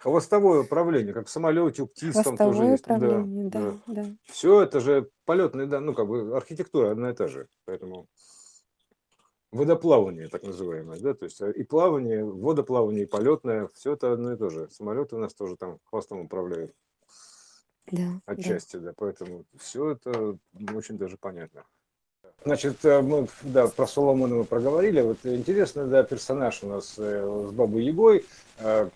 [0.00, 2.82] Хвостовое управление, как в самолете, у птиц там тоже есть.
[2.82, 4.02] управление, да, да.
[4.02, 4.06] да.
[4.24, 8.08] Все это же полетные, да, ну как бы архитектура одна и та же, поэтому
[9.52, 14.32] водоплавание, так называемое, да, то есть э, и плавание, водоплавание, и полетное, все это одно
[14.32, 14.68] и то же.
[14.70, 16.74] Самолеты у нас тоже там хвостом управляют
[17.86, 18.20] Да, да.
[18.26, 20.38] отчасти, да, поэтому все это
[20.74, 21.64] очень даже понятно.
[22.44, 25.00] Значит, э, мы да, про Соломонова проговорили.
[25.00, 28.24] Вот интересный да, персонаж у нас э, с Бабой Ягой,
[28.58, 28.88] э,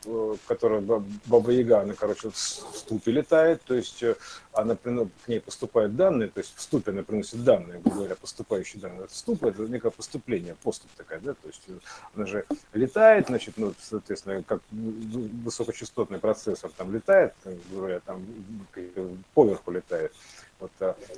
[0.48, 4.02] которая Баба Яга, она, короче, в ступе летает, то есть
[4.52, 9.04] она к ней поступают данные, то есть в ступе она приносит данные, говоря, поступающие данные.
[9.04, 11.62] Это ступ это некое поступление, поступ такая, да, то есть
[12.16, 17.34] она же летает, значит, ну, соответственно, как высокочастотный процессор там летает,
[17.70, 18.26] говоря, там
[19.34, 20.12] поверху летает.
[20.58, 20.70] Вот,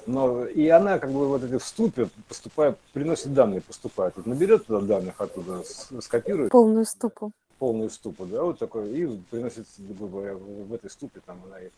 [0.07, 4.15] но и она как бы вот эти в ступе поступает, приносит данные, поступает.
[4.17, 5.63] Вот наберет туда данных оттуда,
[6.01, 6.51] скопирует.
[6.51, 7.33] Полную ступу.
[7.59, 11.71] Полную ступу, да, вот такой, и приносит, грубо говоря, в этой ступе там она и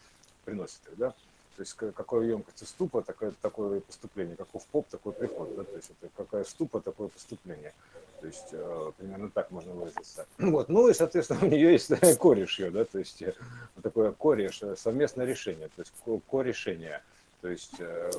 [0.45, 1.15] приносит их, да.
[1.57, 5.91] То есть какой емкости ступа, такое, такое поступление, каков поп, такой приход, да, то есть
[6.01, 7.75] это какая ступа, такое поступление.
[8.21, 10.27] То есть э, примерно так можно выразиться.
[10.39, 10.69] Вот.
[10.69, 13.35] Ну и, соответственно, у нее есть кореш ее, да, то есть э,
[13.83, 15.93] такое кореш, э, совместное решение, то есть
[16.31, 17.03] корешение.
[17.41, 18.11] То есть, э,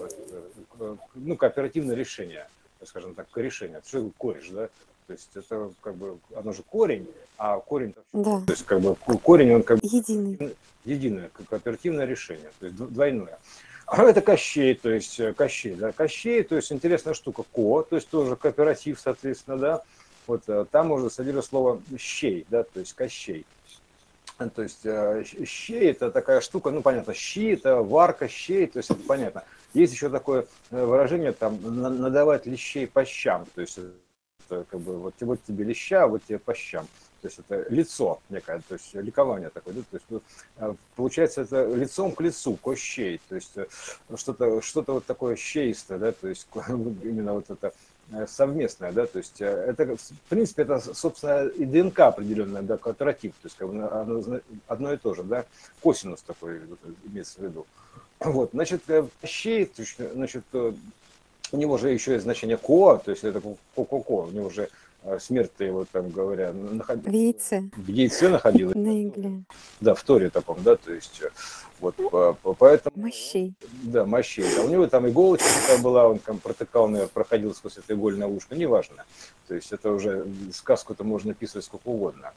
[0.80, 2.48] э, ну, кооперативное решение,
[2.84, 3.82] скажем так, решение.
[3.86, 4.70] Что кореш, да?
[5.08, 7.08] То есть это как бы, оно же корень,
[7.38, 8.42] а корень, да.
[8.46, 10.56] то есть как бы корень, он как бы единый,
[10.86, 13.38] единое кооперативное решение, то есть двойное.
[13.88, 17.98] А это Кощей, то есть э, Кощей, да, Кощей, то есть интересная штука, ко, то
[17.98, 19.82] есть тоже кооператив, соответственно, да,
[20.28, 23.46] вот там уже содержит слово щей, да, то есть Кощей.
[24.50, 28.90] То есть э, щей это такая штука, ну понятно, щи это варка, щей, то есть
[28.90, 29.44] это понятно.
[29.74, 33.80] Есть еще такое э, выражение там надавать лещей по щам, то есть
[34.48, 36.88] это как бы вот, вот тебе леща, вот тебе по щам.
[37.22, 39.82] То есть это лицо некое, то есть ликование такое, да?
[39.92, 40.24] то есть
[40.58, 43.56] э, получается это лицом к лицу, кощей, то есть
[44.16, 47.74] что-то что вот такое щейство, да, то есть именно вот это
[48.28, 53.34] совместная, да, то есть э, это, в принципе, это, собственно, и ДНК определенная, да, кооператив,
[53.42, 55.46] то есть как бы оно, одно и то же, да,
[55.82, 56.62] косинус такой
[57.06, 57.66] имеется в виду.
[58.20, 58.84] Вот, значит,
[59.20, 59.72] Кощей,
[60.14, 63.42] значит, у него же еще есть значение ко, то есть это
[63.76, 64.70] ко-ко-ко, у него же
[65.20, 67.00] смерть-то его, там говоря, наход...
[67.00, 67.70] в яйце.
[67.76, 68.76] В яйце находилась.
[68.76, 69.44] На игле.
[69.80, 71.22] Да, в Торе таком, да, то есть
[71.82, 71.96] вот
[72.60, 72.96] поэтому...
[72.96, 73.54] Мощей.
[73.84, 74.46] Да, мощей.
[74.60, 78.28] А у него там иголочка такая была, он там протыкал, наверное, проходил сквозь это игольное
[78.28, 79.04] ушко, неважно.
[79.48, 82.34] То есть это уже сказку-то можно писать сколько угодно.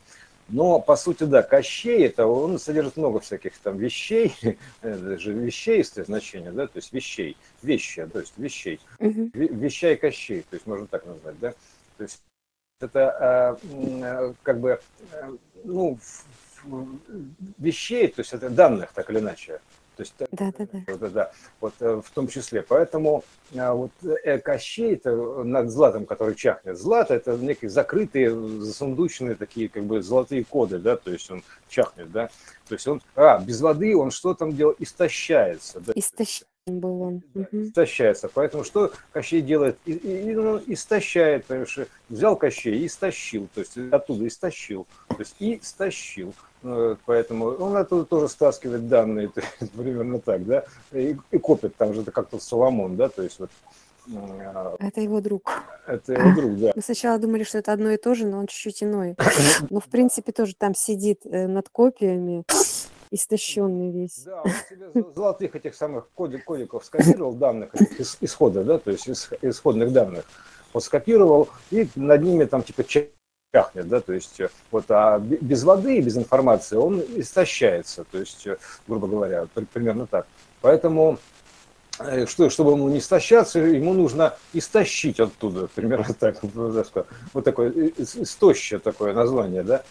[0.48, 4.34] Но, по сути, да, Кощей, это он содержит много всяких там вещей,
[4.82, 9.30] это же вещей, значение, да, то есть вещей, вещи, то есть вещей, угу.
[9.32, 11.54] вещай Кощей, то есть можно так назвать, да.
[11.96, 12.20] То есть
[12.80, 14.80] это э, как бы,
[15.12, 15.32] э,
[15.64, 15.98] ну,
[17.58, 19.60] вещей, то есть это данных, так или иначе.
[19.96, 20.80] То есть, да, да, да.
[20.88, 22.62] Вот, да, вот э, в том числе.
[22.62, 23.22] Поэтому
[23.52, 23.92] вот
[24.42, 25.14] Кощей, это
[25.44, 26.76] над златом, который чахнет.
[26.76, 32.10] Злато– это некие закрытые, засундученные такие как бы золотые коды, да, то есть он чахнет,
[32.10, 32.28] да.
[32.66, 34.80] То есть он, а, без воды он что там делает?
[34.80, 35.78] Истощается.
[35.78, 35.92] Да?
[35.94, 37.22] Истощается был он.
[37.34, 37.62] Угу.
[37.64, 38.30] Истощается.
[38.32, 39.76] Поэтому что Кощей делает?
[39.84, 44.86] И, и, и, ну, истощает, потому что взял Кощей и истощил, то есть оттуда истощил,
[45.08, 46.32] то есть и стащил.
[46.62, 49.30] Ну, поэтому он оттуда тоже стаскивает данные,
[49.76, 53.50] примерно так, да, и, и копит, там же это как-то Соломон, да, то есть вот
[54.16, 55.50] а, это его друг.
[55.86, 56.72] Это его друг, да.
[56.74, 59.16] Мы сначала думали, что это одно и то же, но он чуть-чуть иной.
[59.70, 62.44] Но, в принципе, тоже там сидит э, над копиями
[63.14, 64.24] истощенный весь.
[64.24, 69.08] Да, он себе золотых этих самых кодик, кодиков скопировал данных этих исхода, да, то есть
[69.40, 70.24] исходных данных.
[70.72, 74.40] Он скопировал и над ними там типа чахнет, да, то есть
[74.72, 78.48] вот, а без воды, без информации он истощается, то есть,
[78.88, 80.26] грубо говоря, примерно так.
[80.60, 81.18] Поэтому
[82.00, 86.38] э, что, чтобы ему не истощаться, ему нужно истощить оттуда, примерно так,
[87.32, 89.84] вот такое истощие такое название, да,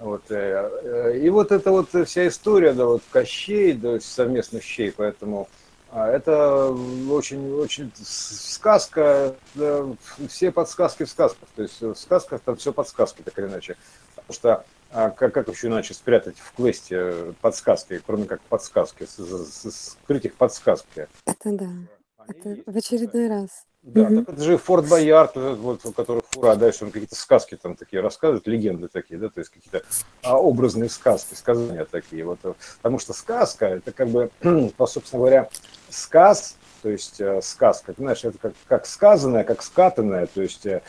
[0.00, 4.92] вот, э, э, и вот эта вот вся история, да, вот Кощей, да, совместных щей,
[4.92, 5.48] поэтому
[5.90, 6.70] а, это
[7.10, 9.86] очень, очень сказка, да,
[10.28, 13.76] все подсказки в сказках, то есть в сказках там все подсказки, так или иначе,
[14.14, 20.24] потому что а как, как еще иначе спрятать в квесте подсказки, кроме как подсказки, скрыть
[20.24, 21.08] их подсказки?
[21.26, 21.88] Это да, Они
[22.28, 22.62] это есть.
[22.66, 23.50] в очередной раз.
[23.82, 24.24] Да, угу.
[24.24, 28.46] так это же Форт Боярд, вот, который фура, дальше он какие-то сказки там такие рассказывает,
[28.46, 29.82] легенды такие, да, то есть какие-то
[30.22, 32.24] а, образные сказки, сказания такие.
[32.24, 32.40] Вот,
[32.76, 34.30] потому что сказка, это как бы,
[34.76, 35.48] по, собственно говоря,
[35.88, 40.66] сказ, то есть э, сказка, ты знаешь, это как, как сказанное, как скатанное, то есть
[40.66, 40.82] э,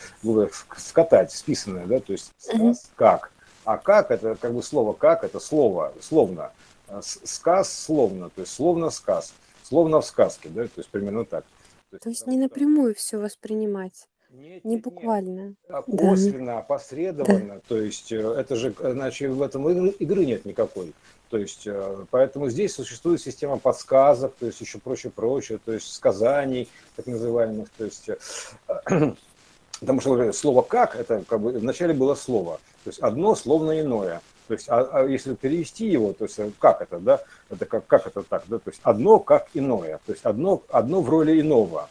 [0.76, 3.30] скатать, списанное, да, то есть сказ как.
[3.64, 6.50] А как это как бы слово как, это слово, словно.
[6.88, 9.32] Э, сказ словно, то есть словно сказ,
[9.62, 11.44] словно в сказке, да, то есть примерно так.
[12.00, 14.82] То есть не напрямую все воспринимать, Нет, не нет, нет.
[14.82, 15.54] буквально.
[15.68, 16.08] А Да.
[16.08, 17.60] косвенно, опосредованно.
[17.68, 20.94] То есть э, это же, иначе в этом игры нет никакой.
[21.30, 25.92] То есть э, поэтому здесь существует система подсказок, то есть еще прочее, прочее, то есть
[25.92, 27.68] сказаний так называемых.
[27.70, 28.16] То есть э,
[29.80, 34.20] потому что слово как это как бы вначале было слово, то есть одно словно иное.
[34.48, 37.86] То есть, а, а если перевести его, то есть э, как это, да, это как,
[37.86, 41.40] как это так, да, то есть одно как иное, то есть одно, одно в роли
[41.40, 41.88] иного,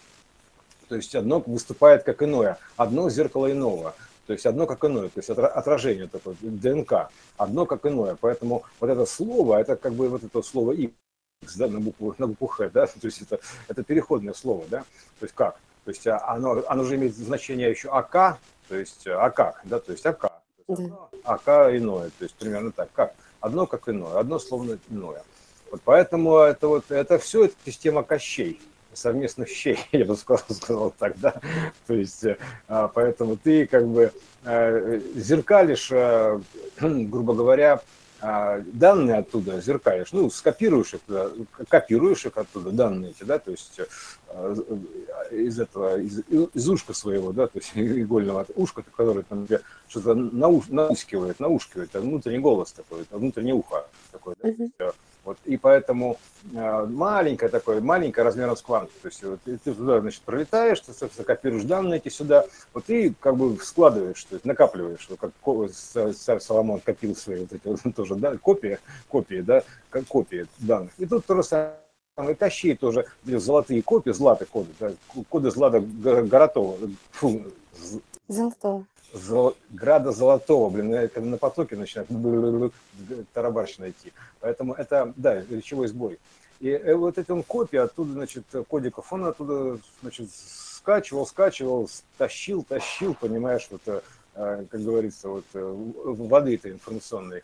[0.89, 3.95] то есть одно выступает как иное, одно зеркало иного,
[4.27, 8.89] то есть одно как иное, то есть отражение такое, ДНК, одно как иное, поэтому вот
[8.89, 10.93] это слово, это как бы вот это слово X,
[11.55, 13.39] да, на букву, на букву Х, да, то есть это,
[13.69, 14.79] это переходное слово, да,
[15.19, 18.37] то есть как, то есть а, оно, оно же имеет значение еще АК,
[18.67, 20.30] то есть а как, да, то есть АК,
[20.67, 21.09] да.
[21.23, 25.23] ака иное, то есть примерно так, как одно как иное, одно словно иное.
[25.71, 28.59] Вот поэтому это вот это все это система кощей,
[28.93, 31.35] совместных щей, я бы сказал, сказал так, да.
[31.87, 32.25] То есть,
[32.67, 34.11] а, поэтому ты как бы
[34.43, 36.39] э, зеркалишь, э,
[36.79, 37.81] грубо говоря,
[38.23, 41.01] а, данные оттуда зеркалишь, ну, скопируешь их,
[41.67, 43.85] копируешь их оттуда, данные эти, да, то есть э,
[45.31, 50.13] из этого, из, из ушка своего, да, то есть игольного ушка, которое там тебе что-то
[50.13, 54.93] науш, наускивает, наушкивает, это внутренний голос такой, это внутреннее ухо такое, да, uh-huh.
[55.23, 56.17] Вот, и поэтому
[56.51, 58.89] э, маленькое такое, маленькое размером с квант.
[59.03, 63.13] То есть вот, ты туда, значит, пролетаешь, ты, собственно, копируешь данные эти сюда, вот и
[63.19, 65.31] как бы складываешь, то есть накапливаешь, что как
[66.15, 68.79] царь Соломон копил свои вот эти вот, тоже, да, копии,
[69.09, 70.91] копии, да, как копии данных.
[70.97, 71.75] И тут то же самое,
[72.15, 74.91] Кощей тоже, золотые копии, златы коды, да,
[75.29, 76.77] коды злата Горотова,
[77.11, 77.43] фу,
[78.27, 78.85] Золотого
[79.69, 82.09] града золотого, блин, когда на потоке начинает
[83.33, 84.13] тарабарщина идти.
[84.39, 86.19] Поэтому это, да, речевой сбой.
[86.59, 92.63] И э, вот эта он копия оттуда, значит, кодиков, он оттуда, значит, скачивал, скачивал, тащил,
[92.63, 94.01] тащил, понимаешь, вот, э,
[94.69, 97.43] как говорится, вот, воды этой информационной.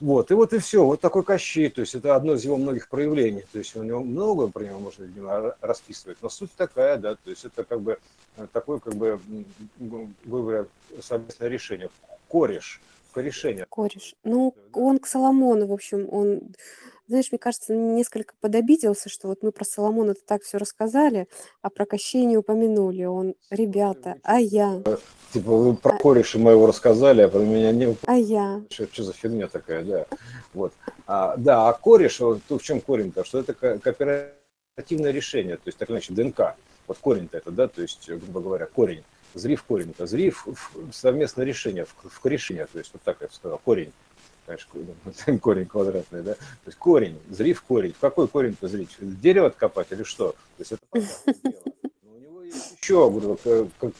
[0.00, 0.84] Вот, и вот и все.
[0.84, 3.44] Вот такой Кощей, то есть это одно из его многих проявлений.
[3.52, 6.18] То есть у него много про него можно, видимо, расписывать.
[6.20, 7.98] Но суть такая, да, то есть это как бы
[8.36, 9.20] э, такое, как бы,
[10.24, 10.66] говоря,
[11.00, 11.90] совместное решение.
[12.28, 12.80] Кореш,
[13.12, 13.66] корешение.
[13.70, 14.14] Кореш.
[14.24, 16.40] Ну, он к Соломону, в общем, он
[17.06, 21.28] знаешь, мне кажется, несколько подобиделся, что вот мы про Соломона это так все рассказали,
[21.60, 23.04] а про Кощей не упомянули.
[23.04, 24.82] Он, ребята, а я?
[25.32, 25.98] Типа вы про а...
[25.98, 27.94] кореша моего рассказали, а про меня не...
[28.06, 28.62] А я?
[28.70, 30.06] Что, что за фигня такая, да.
[30.54, 30.72] Вот.
[31.06, 35.90] А, да, а кореш, вот в чем корень-то, что это кооперативное решение, то есть так
[35.90, 36.56] иначе ДНК.
[36.86, 39.04] Вот корень-то это, да, то есть, грубо говоря, корень.
[39.34, 40.46] Зрив корень, это зрив
[40.92, 43.92] совместное решение, в, в корешение, то есть вот так я сказал, корень
[44.46, 46.34] конечно, корень квадратный, да?
[46.34, 47.92] То есть корень, зрив корень.
[47.92, 48.96] В какой корень-то зрить?
[49.00, 50.32] Дерево откопать или что?
[50.32, 50.82] То есть это.
[52.02, 53.38] Но у него есть еще говорю,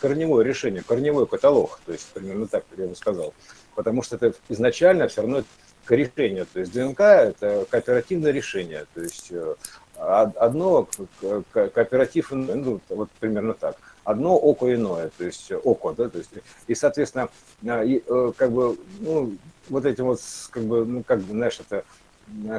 [0.01, 3.35] корневое решение, корневой каталог, то есть примерно так я бы сказал.
[3.75, 5.45] Потому что это изначально все равно
[5.85, 6.45] корешение.
[6.45, 8.87] То есть ДНК– это кооперативное решение.
[8.95, 9.55] То есть э,
[9.97, 10.89] одно
[11.53, 16.31] кооператив, ну, вот примерно так– одно око иное, то есть око, да, то есть,
[16.67, 17.29] и, соответственно,
[17.63, 19.37] и, э, как бы, ну,
[19.69, 21.85] вот этим вот, как бы, ну, как бы, знаешь, это,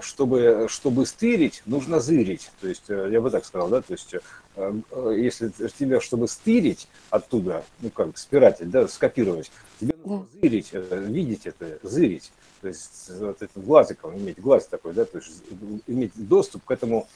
[0.02, 4.16] чтобы, чтобы стырить, нужно зырить, то есть, э, я бы так сказал, да, то есть,
[4.56, 4.82] э,
[5.16, 11.80] если тебе, чтобы стырить оттуда, ну, как спиратель, да, скопировать, тебе нужно зырить, видеть это,
[11.84, 12.32] зырить,
[12.62, 15.44] то есть вот этим глазиком иметь глаз такой, да, то есть
[15.86, 17.08] иметь доступ к этому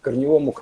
[0.00, 0.54] корневому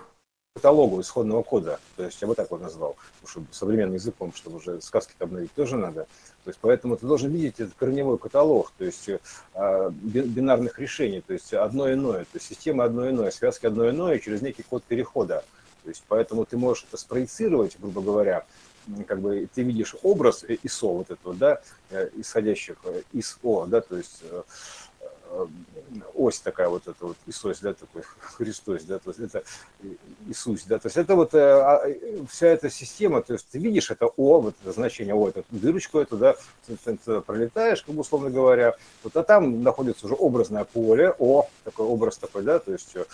[0.57, 1.79] каталогу исходного кода.
[1.97, 2.97] То есть я бы так вот назвал,
[3.27, 6.07] чтобы современным языком, чтобы уже сказки обновить тоже надо.
[6.45, 11.35] То есть поэтому ты должен видеть этот корневой каталог, то есть э, бинарных решений, то
[11.35, 15.45] есть одно иное, то есть система одно иное, связки одно иное через некий код перехода.
[15.85, 18.47] То есть поэтому ты можешь это спроецировать, грубо говоря,
[19.07, 23.83] как бы ты видишь образ ИСО вот этого, да, э, исходящих э, из О, да,
[23.83, 24.43] то есть э,
[24.86, 24.86] Э,
[26.14, 29.43] ось такая вот эта вот Иисус, да, такой Христос, да, то есть это
[30.28, 31.82] Иисус, да, то есть это вот э, а,
[32.30, 35.99] вся эта система, то есть ты видишь это О, вот это значение О, это дырочку
[35.99, 36.37] эту, да,
[37.26, 42.16] пролетаешь, как бы условно говоря, вот, а там находится уже образное поле, О, такой образ
[42.18, 43.05] такой, да, то есть э,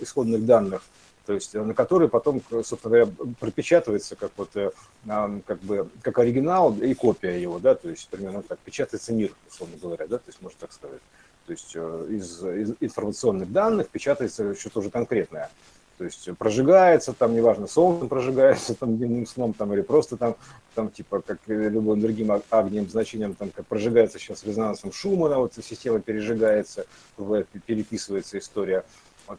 [0.00, 0.82] исходных данных,
[1.26, 3.06] то есть на который потом, собственно говоря,
[3.38, 8.58] пропечатывается как вот как бы как оригинал и копия его, да, то есть примерно так
[8.58, 11.00] печатается мир, условно говоря, да, то есть можно так сказать.
[11.46, 15.50] То есть э, из, из информационных данных печатается что-то уже конкретное.
[15.98, 20.36] То есть прожигается, там, неважно, солнцем прожигается, там, дневным сном, там, или просто там,
[20.74, 26.00] там, типа, как любым другим огнем, значением, там, как прожигается сейчас резонансом шума, вот система
[26.00, 26.86] пережигается,
[27.66, 28.84] переписывается история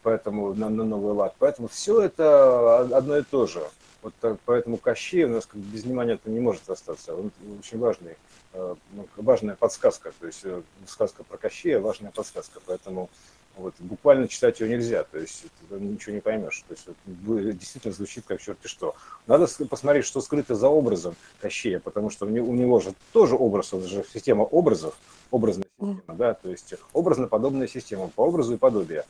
[0.01, 1.35] поэтому на, на новый лад.
[1.39, 3.61] Поэтому все это одно и то же.
[4.01, 7.15] Вот так, поэтому Кощей у нас как без внимания это не может остаться.
[7.15, 8.17] Он очень важный,
[8.53, 10.11] э, ну, важная подсказка.
[10.19, 12.59] То есть э, сказка про Кощея важная подсказка.
[12.65, 13.09] Поэтому
[13.55, 16.63] вот, буквально читать ее нельзя, то есть ты ничего не поймешь.
[16.67, 18.95] То есть вот, действительно звучит как черти что.
[19.27, 23.35] Надо посмотреть, что скрыто за образом Кощея, потому что у него, у него же тоже
[23.35, 24.97] образ, он же система образов,
[25.29, 29.03] образная система, да, то есть образно-подобная система, по образу и подобию.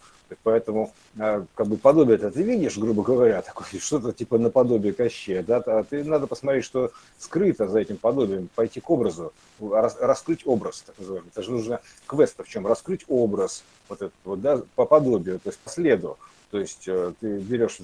[0.43, 5.43] Поэтому а, как бы подобие это ты видишь, грубо говоря, такое что-то типа наподобие Кощея,
[5.43, 10.83] да, а ты надо посмотреть, что скрыто за этим подобием, пойти к образу, раскрыть образ,
[10.85, 11.29] так называемый.
[11.29, 12.67] Это же нужно квест в чем?
[12.67, 16.17] Раскрыть образ, вот это вот, да, по подобию, то есть по следу.
[16.49, 17.79] То есть э, ты берешь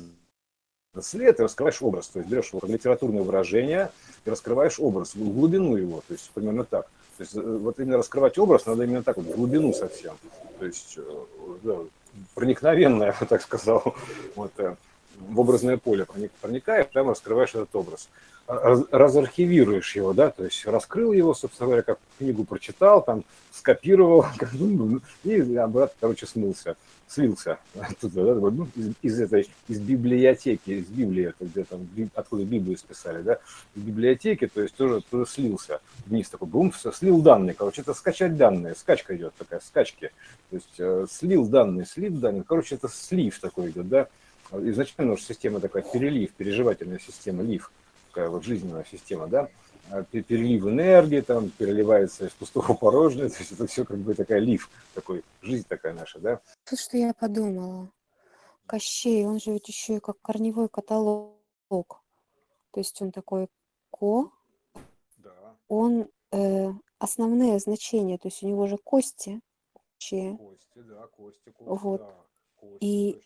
[1.01, 3.91] след и раскрываешь образ, то есть берешь литературное выражение
[4.25, 6.87] и раскрываешь образ, глубину его, то есть примерно так.
[7.17, 10.15] То есть э, вот именно раскрывать образ надо именно так вот, глубину совсем.
[10.57, 11.25] То есть э,
[11.63, 11.77] да,
[12.33, 13.95] проникновенно, я бы так сказал,
[14.35, 14.51] вот,
[15.17, 16.05] в образное поле
[16.41, 18.09] проникаешь, там раскрываешь этот образ.
[18.47, 25.01] Разархивируешь его, да, то есть раскрыл его, собственно говоря, как книгу прочитал, там скопировал, ну,
[25.23, 26.75] и обратно, короче, смылся
[27.09, 27.57] слился.
[27.79, 33.21] Оттуда, да, ну, из, из этой, из библиотеки, из Библии, где там, откуда Библию списали,
[33.21, 33.39] да,
[33.75, 35.81] из библиотеки, то есть тоже, тоже слился.
[36.05, 40.11] Вниз, такой бум, все, слил данные, короче, это скачать данные, скачка идет такая, скачки,
[40.49, 44.07] то есть э, слил данные, слив данные, короче, это слив такой идет, да,
[44.51, 47.71] изначально уже система такая, перелив, переживательная система, лив,
[48.09, 49.49] такая вот жизненная система, да,
[49.91, 54.39] а, перелив энергии, там, переливается из пустого порожнее, то есть это все как бы такая
[54.39, 56.41] лиф, такой, жизнь такая наша, да.
[56.65, 57.89] Тут что я подумала.
[58.65, 61.33] Кощей, он же ведь еще и как корневой каталог.
[61.69, 63.47] То есть он такой
[63.89, 64.31] ко,
[65.17, 65.55] да.
[65.67, 69.41] он э, основные значения, то есть у него же кости.
[69.99, 70.37] Кости,
[70.75, 72.01] да, кости, кости вот.
[72.01, 72.15] да.
[72.55, 73.21] Кости, и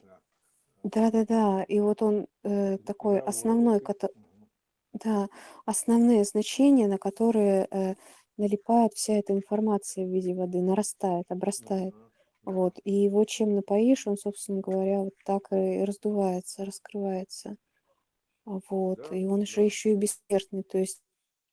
[0.83, 4.15] да-да-да, и вот он э, такой основной каталог
[4.93, 5.27] да,
[5.65, 7.95] основные значения, на которые, э,
[8.37, 11.93] налипает вся эта информация в виде воды, нарастает, обрастает.
[12.45, 12.79] Вот.
[12.83, 17.55] И его чем напоишь, он, собственно говоря, вот так и раздувается, раскрывается.
[18.45, 19.11] Вот.
[19.11, 21.01] И он же еще и бессмертный, то есть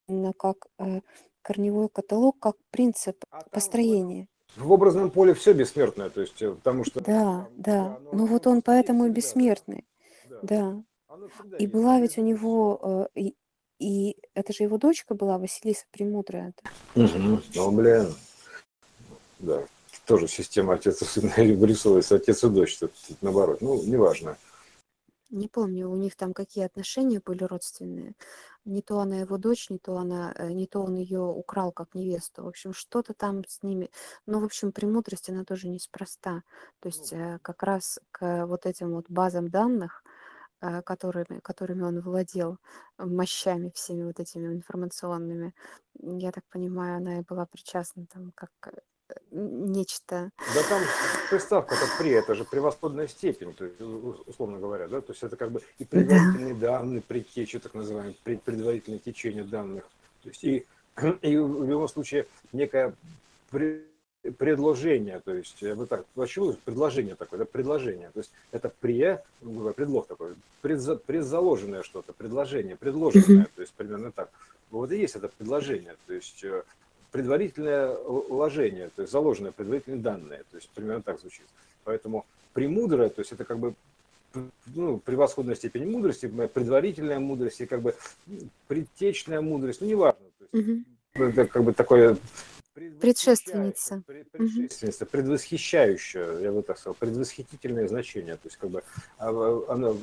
[0.08, 1.00] именно как э,
[1.42, 4.28] корневой каталог, как принцип А построения.
[4.56, 7.96] В образном поле все бессмертное, то есть, э, потому что Да, да, да.
[7.96, 9.84] оно, Ну вот он поэтому и бессмертный.
[10.42, 10.82] да,
[11.58, 13.34] И была ведь у него, э, и,
[13.78, 16.52] и это же его дочка была, Василиса Премудрая.
[16.94, 17.40] Угу.
[17.54, 18.14] Ну, блин,
[19.38, 19.62] да,
[20.06, 24.36] тоже система отец и сын вырисовывается отец и дочь, тут наоборот, ну, неважно.
[25.30, 28.14] Не помню, у них там какие отношения были родственные.
[28.64, 31.94] Не то она его дочь, не то она, э, не то он ее украл как
[31.94, 32.42] невесту.
[32.44, 33.90] В общем, что-то там с ними.
[34.26, 36.42] Ну, в общем, премудрость, она тоже неспроста.
[36.80, 40.02] То есть Ну, э, как раз к вот этим вот базам данных,
[40.62, 42.58] э, которыми, которыми он владел,
[42.98, 45.54] мощами всеми вот этими информационными,
[45.94, 48.50] я так понимаю, она и была причастна там как
[49.30, 50.30] нечто.
[50.54, 50.82] Да там
[51.30, 53.80] приставка-то при, это же превосходная степень, то есть,
[54.26, 55.90] условно говоря, да, то есть это как бы и Да.
[55.90, 59.84] предварительные данные, предтечи, так называемые, пред- предварительное течение данных,
[60.22, 60.66] то есть и,
[61.22, 62.94] и в любом случае некое
[63.52, 63.84] пре-
[64.36, 69.22] предложение, то есть я бы так, почему предложение такое, да, предложение, то есть это пре,
[69.40, 74.30] предлог такой, предза- предзаложенное что-то, предложение, предложенное, то есть примерно так.
[74.70, 76.62] Вот и есть это предложение, то есть э,
[77.10, 81.46] предварительное вложение, то есть заложенные предварительные данные, то есть примерно так звучит.
[81.84, 83.74] Поэтому премудрое, то есть это как бы
[84.74, 87.94] ну, превосходная степень мудрости, предварительная мудрость и как бы
[88.68, 90.20] предтечная мудрость, ну неважно.
[90.38, 90.84] То есть, Мгм.
[91.14, 92.16] это как бы такое
[92.72, 94.02] Предшественница.
[94.06, 98.82] предшественница, предвосхищающая, я бы так сказал, предвосхитительное значение, то есть как бы
[99.18, 99.94] а, она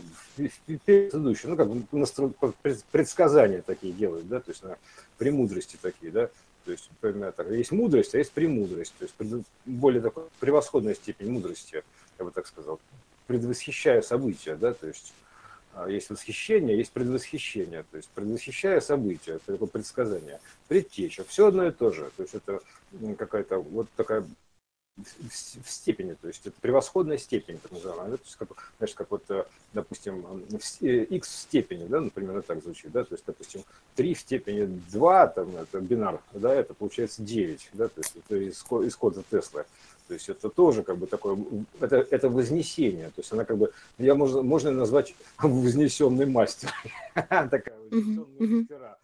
[0.85, 2.53] предыдущая, ну как бы
[2.91, 4.77] предсказания такие делают, да, то есть на
[5.17, 6.29] премудрости такие, да,
[6.67, 11.81] то есть так, есть мудрость, а есть премудрость, то есть более такой превосходная степень мудрости,
[12.19, 12.81] я бы так сказал,
[13.25, 15.13] предвосхищая события, да, то есть
[15.73, 21.67] а, есть восхищение, есть предвосхищение, то есть предвосхищая события, это такое предсказание, предтеча, все одно
[21.67, 22.59] и то же, то есть это
[23.17, 24.25] какая-то вот такая
[24.97, 28.93] в в степени, то есть это превосходная степень, так называемая, да, то есть как, знаешь,
[28.95, 29.43] как вот, э,
[29.73, 30.25] допустим,
[30.61, 33.63] с- э, x в степени, да, например, вот так звучит, да, то есть, допустим,
[33.95, 38.35] 3 в степени 2, там, это бинар, да, это получается 9, да, то есть это
[38.37, 39.65] из кода Теслы.
[40.07, 41.37] То есть это тоже как бы такое,
[41.81, 46.71] это, это вознесение, то есть она как бы, я можно, можно назвать вознесенный мастер,
[47.13, 48.25] такая вознесенные
[48.61, 48.97] мастера.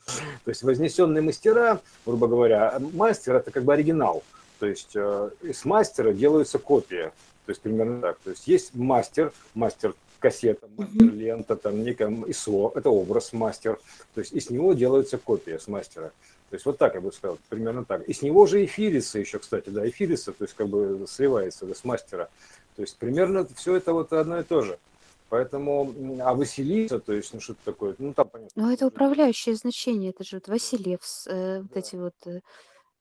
[0.45, 4.23] То есть вознесенные мастера, грубо говоря, мастер это как бы оригинал,
[4.63, 7.11] то есть э, из мастера делаются копии,
[7.45, 8.17] то есть примерно так.
[8.19, 13.77] То есть есть мастер, мастер кассета, мастер лента, там некое ИСО, это образ мастер,
[14.13, 16.13] то есть из него делаются копии с мастера.
[16.49, 18.07] То есть вот так я бы сказал, примерно так.
[18.07, 21.75] И с него же эфирица еще, кстати, да, эфирица, то есть как бы сливается да,
[21.75, 22.29] с мастера.
[22.77, 24.79] То есть примерно все это вот одно и то же.
[25.27, 28.63] Поэтому, а Василиса, то есть, ну что это такое, ну там понятно.
[28.63, 31.79] Ну, это управляющее значение, это же вот Да, Васильев, э, вот да.
[31.81, 32.39] эти вот э,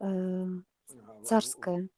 [0.00, 0.46] э,
[1.24, 1.88] царское.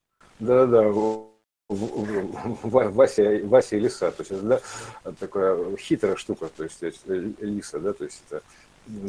[0.41, 1.29] Да-да, в-
[1.69, 6.79] в- в- Вася, Вася и лиса, то есть это да, такая хитрая штука, то есть,
[6.83, 6.91] э,
[7.41, 8.43] лиса, да, то есть это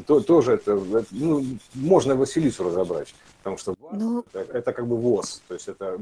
[0.08, 4.96] то, тоже это, это, ну, можно Василису разобрать, потому что Ну, это, это как бы
[4.96, 6.00] ВОЗ, то есть это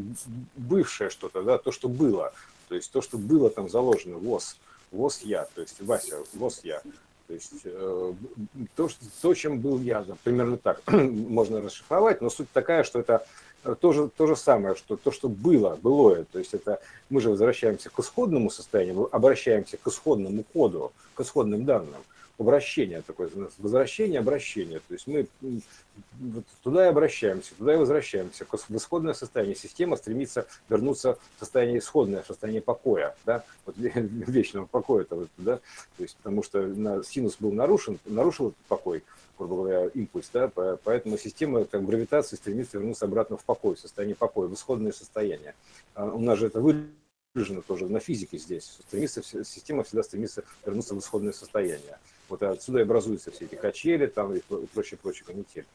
[0.56, 2.34] бывшее что-то, да, то, что было,
[2.70, 4.58] то есть то, что было там заложено, ВОЗ,
[4.92, 6.82] ВОЗ я, то есть Вася, ВОЗ я.
[7.26, 8.14] То есть э,
[8.76, 13.14] то, что, то, чем был я, примерно так можно расшифровать, но суть такая, что это
[13.14, 13.26] э,
[13.64, 17.30] то же, то же самое, что то, что было, былое, то есть это мы же
[17.30, 22.04] возвращаемся к исходному состоянию, мы обращаемся к исходному коду, к исходным данным,
[22.38, 25.28] обращение такое, возвращение, обращение, то есть мы
[26.64, 29.56] туда и обращаемся, туда и возвращаемся, в исходное состояние.
[29.56, 35.58] Система стремится вернуться в состояние исходное, в состояние покоя, да, вот вечного покоя, -то, да,
[35.98, 39.04] то есть потому что на, синус был нарушен, нарушил этот покой,
[39.38, 43.80] грубо говоря, импульс, да, по- поэтому система как гравитации стремится вернуться обратно в покой, в
[43.80, 45.54] состояние покоя, в исходное состояние.
[45.94, 48.80] А у нас же это выражено тоже на физике здесь.
[48.88, 51.98] Стремится, система всегда стремится вернуться в исходное состояние.
[52.34, 54.42] Вот отсюда и образуются все эти качели там и
[54.74, 55.66] прочее, прочее канитель.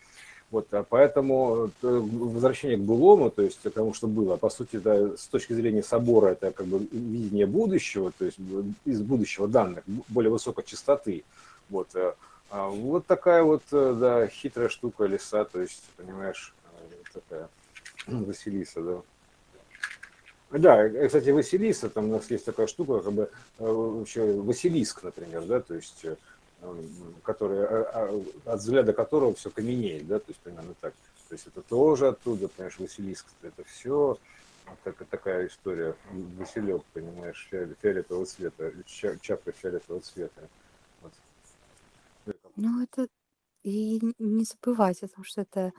[0.51, 4.77] Вот, а поэтому э, возвращение к былому, то есть к тому, что было, по сути,
[4.79, 8.39] да, с точки зрения собора, это как бы видение будущего, то есть
[8.85, 11.23] из будущего данных, более высокой частоты.
[11.71, 12.15] Вот, э,
[12.51, 16.53] а вот такая вот, э, да, хитрая штука леса, то есть, понимаешь,
[17.13, 17.49] такая
[18.09, 19.03] Василиса, да.
[20.51, 25.61] Да, кстати, Василиса, там у нас есть такая штука, как бы вообще Василиск, например, да,
[25.61, 26.07] то есть,
[27.23, 30.95] который, э, а, от взгляда которого все каменеет, да, то есть примерно так.
[31.29, 34.19] То есть это тоже оттуда, понимаешь, Василиск, это все
[34.83, 35.95] так, такая история.
[36.39, 40.49] Василек, понимаешь, фиолетового цвета, чапка фиолетового цвета.
[41.03, 41.13] Вот.
[42.57, 43.09] Ну, это
[43.63, 45.73] и не забывать о том, что это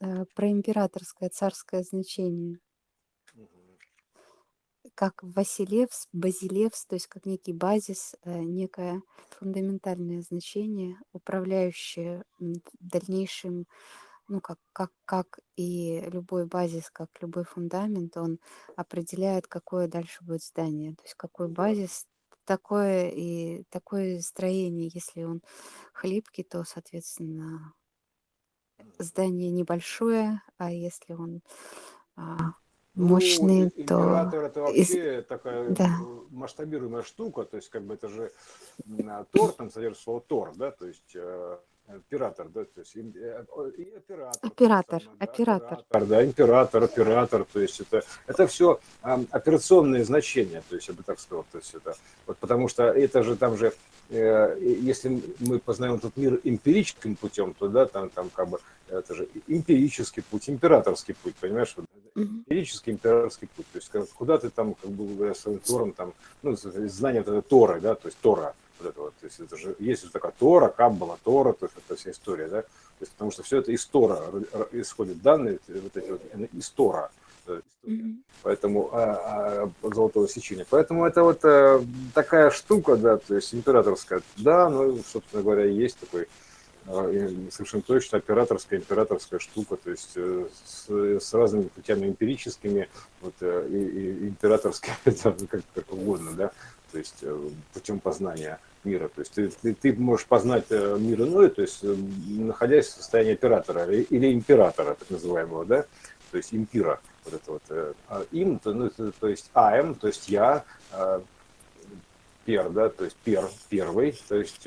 [0.00, 2.58] э, про императорское, царское значение.
[4.98, 9.00] Как Василевс, Базилевс, то есть как некий базис, э, некое
[9.38, 12.24] фундаментальное значение, управляющее
[12.80, 13.66] дальнейшим
[14.26, 18.40] ну, как, как, как и любой базис, как любой фундамент, он
[18.74, 20.96] определяет, какое дальше будет здание.
[20.96, 22.04] То есть какой базис,
[22.44, 24.90] такое и такое строение.
[24.92, 25.42] Если он
[25.92, 27.72] хлипкий, то, соответственно,
[28.98, 31.42] здание небольшое, а если он
[32.98, 33.80] ну, мощный, ну, то...
[33.80, 35.26] Император это вообще из...
[35.26, 35.98] такая да.
[36.30, 38.32] масштабируемая штука, то есть как бы это же
[39.30, 43.94] Тор, там содержит слово Тор, да, то есть э, оператор, да, то есть и, и
[43.96, 44.40] оператор.
[44.42, 45.72] Оператор, самое, да, оператор.
[45.78, 46.06] оператор.
[46.06, 51.04] Да, император, оператор, то есть это, это все а, операционные значения, то есть я бы
[51.04, 51.94] так сказал, то есть это,
[52.26, 53.72] вот потому что это же там же,
[54.10, 58.58] э, если мы познаем этот мир эмпирическим путем, то да, там, там как бы
[58.88, 64.50] это же эмпирический путь, императорский путь, понимаешь, вот, эмпирический императорский путь, то есть куда ты
[64.50, 68.88] там, как бы своим Тором, там, ну, знание это Тора, да, то есть Тора, вот
[68.88, 71.96] это вот, то есть это же есть вот такая Тора, Каббала, Тора, то есть это
[71.96, 72.68] вся история, да, то
[73.00, 74.20] есть потому что все это из Тора
[74.72, 76.22] исходит данные, вот эти вот
[76.52, 77.10] из Тора,
[77.86, 78.16] Mm-hmm.
[78.42, 80.66] Поэтому а, а, золотого сечения.
[80.68, 81.82] Поэтому это вот а,
[82.14, 86.28] такая штука, да, то есть императорская, да, ну, собственно говоря, есть такой
[87.50, 92.88] совершенно точно операторская, императорская штука, то есть э, с, с разными путями эмпирическими,
[93.20, 96.50] вот, э, и, и императорская, как, как угодно, да,
[96.90, 99.08] то есть э, путем познания мира.
[99.08, 104.32] То есть ты, ты, можешь познать мир иной, то есть находясь в состоянии оператора или
[104.32, 105.84] императора, так называемого, да,
[106.30, 110.28] то есть импира, вот это вот, а им, то, ну, то есть АМ, то есть
[110.28, 110.64] я,
[112.48, 114.66] пер, да, то есть пер, первый, то есть,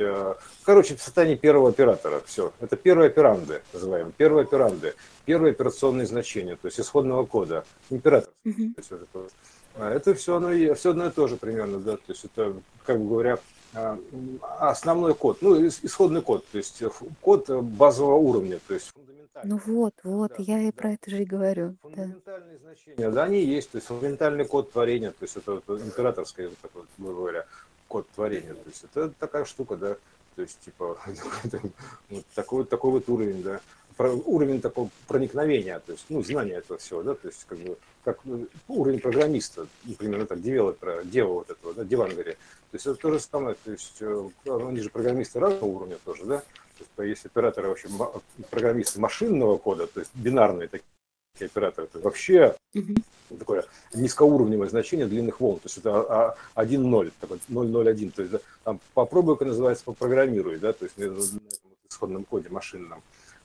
[0.64, 4.94] короче, в состоянии первого оператора, все, это первые операнды, называем, первые операнды,
[5.26, 8.74] первые операционные значения, то есть исходного кода, император, mm-hmm.
[8.76, 9.32] то есть, вот это вот,
[9.78, 12.54] а это все одно, все одно и то же примерно, да, то есть это,
[12.86, 13.40] как бы говоря,
[13.74, 13.98] а,
[14.60, 16.84] основной код, ну, исходный код, то есть
[17.20, 19.50] код базового уровня, то есть фундаментальный.
[19.50, 20.72] Ну вот, вот, да, я и да.
[20.74, 21.76] про это же и говорю.
[21.82, 22.64] Фундаментальные да.
[22.64, 26.58] значения, да, они есть, то есть фундаментальный код творения, то есть это, это императорское, вот
[26.60, 27.46] такой, грубо говоря,
[27.92, 29.98] код творения, то есть это такая штука, да,
[30.36, 30.98] то есть типа
[32.36, 33.60] такой, такой вот уровень, да.
[33.98, 38.20] Уровень такого проникновения, то есть, ну, знания этого всего, да, то есть, как бы, как
[38.24, 42.32] ну, уровень программиста, например, так, девелопера, дева вот этого, да, девангари.
[42.72, 46.24] То есть, это то же самое, то есть, э, они же программисты разного уровня тоже,
[46.26, 46.40] да,
[46.96, 47.90] то есть, есть операторы, вообще,
[48.50, 50.88] программисты машинного кода, то есть, бинарные такие
[51.40, 53.04] операторы, это вообще mm-hmm.
[53.40, 59.46] такое низкоуровневое значение длинных волн, то есть это 1.0, такой 0.01, то есть там попробуй-ка
[59.46, 61.16] называется попрограммируй, да, то есть на,
[61.90, 63.02] исходном коде машинном.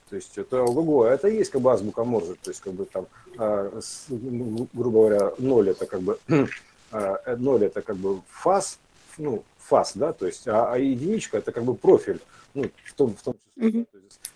[0.09, 3.09] То есть это ого, это есть как бы азбука Морзе, то есть как бы там,
[3.39, 6.19] а, ну, грубо говоря, ноль это как бы
[6.93, 8.79] а, ноль это как бы фаз,
[9.19, 12.21] ну фаз, да, то есть а, а единичка это как бы профиль,
[12.55, 13.87] ну в том в том числе, mm-hmm.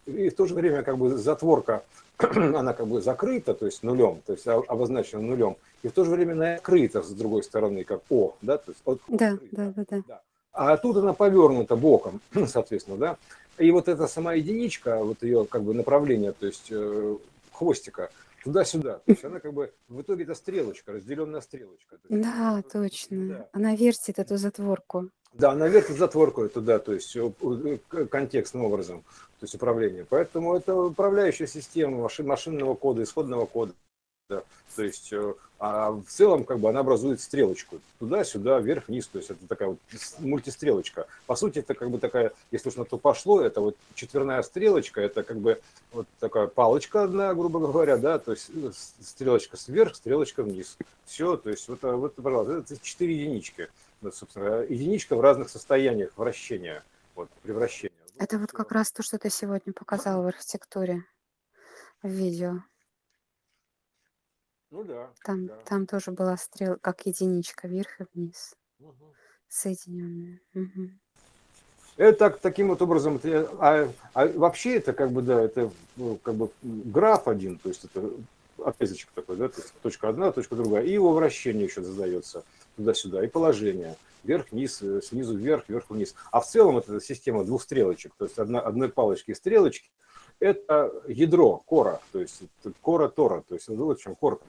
[0.07, 1.85] и в то же время как бы затворка
[2.35, 6.11] она как бы закрыта, то есть нулем, то есть обозначена нулем, и в то же
[6.11, 10.03] время накрыта с другой стороны как О, да, то есть от, да, да, да, да,
[10.07, 10.21] да.
[10.53, 13.17] А тут она повернута боком, соответственно, да.
[13.59, 17.17] И вот эта сама единичка, вот ее как бы направление, то есть э,
[17.53, 18.11] хвостика,
[18.43, 18.95] туда-сюда.
[19.05, 21.97] То есть она как бы в итоге это стрелочка, разделенная стрелочка.
[22.09, 23.27] Есть, да, точно.
[23.29, 23.49] Да.
[23.53, 25.11] Она вертит эту затворку.
[25.33, 27.17] Да, она вертит затворку туда, то есть
[28.11, 29.03] контекстным образом,
[29.39, 30.05] то есть управление.
[30.09, 33.73] Поэтому это управляющая система машинного кода, исходного кода.
[34.29, 34.43] Да.
[34.77, 39.31] То есть э, а в целом как бы она образует стрелочку туда-сюда, вверх-вниз, то есть
[39.31, 39.79] это такая вот
[40.19, 41.07] мультистрелочка.
[41.27, 45.03] По сути, это как бы такая, если уж на то пошло, это вот четверная стрелочка,
[45.03, 45.61] это как бы
[45.93, 48.71] вот такая палочка одна, грубо говоря, да, то есть э,
[49.01, 50.79] стрелочка сверх, стрелочка вниз.
[51.05, 53.69] Все, то есть вот, вот пожалуйста, это четыре единички.
[54.01, 56.83] Вот, собственно, единичка в разных состояниях вращения,
[57.15, 57.95] вот, превращения.
[58.19, 61.05] Это вот как раз то, что ты сегодня показал в архитектуре,
[62.03, 62.63] в видео.
[64.71, 65.11] Ну да.
[65.25, 65.57] Там, да.
[65.65, 69.15] там тоже была стрел, как единичка вверх и вниз, угу.
[69.49, 70.41] соединенная.
[70.55, 70.91] Угу.
[71.97, 73.21] Это так, таким вот образом,
[73.59, 77.85] а, а вообще это как бы, да, это ну, как бы граф один, то есть
[77.85, 78.11] это
[78.65, 82.45] отрезочек такой, да, то есть точка одна, точка другая, и его вращение еще задается
[82.81, 86.15] туда-сюда, и положение, вверх-вниз, э, снизу вверх, вверх-вниз.
[86.31, 89.91] А в целом это система двух стрелочек, то есть одна, одной палочки и стрелочки,
[90.39, 92.43] это ядро, кора, то есть
[92.81, 94.47] кора Тора, то есть вот в чем корка.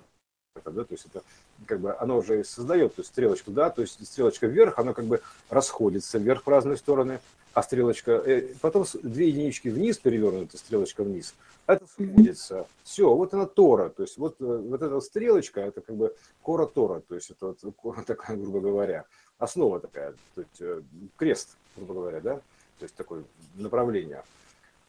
[0.56, 1.24] Это, да, то есть это
[1.66, 5.06] как бы оно уже создает то есть стрелочку, да, то есть стрелочка вверх, она как
[5.06, 7.22] бы расходится вверх в разные стороны,
[7.54, 11.36] а стрелочка, э, потом две единички вниз перевернута, стрелочка вниз,
[11.68, 12.68] это сходится.
[12.84, 16.14] Все, вот она Тора, то есть вот, э, вот эта стрелочка, это как бы
[16.44, 19.06] кора Тора, то есть это вот такая, грубо говоря,
[19.38, 20.82] основа такая, то есть э,
[21.16, 23.24] крест, грубо говоря, да, то есть такое
[23.56, 24.22] направление.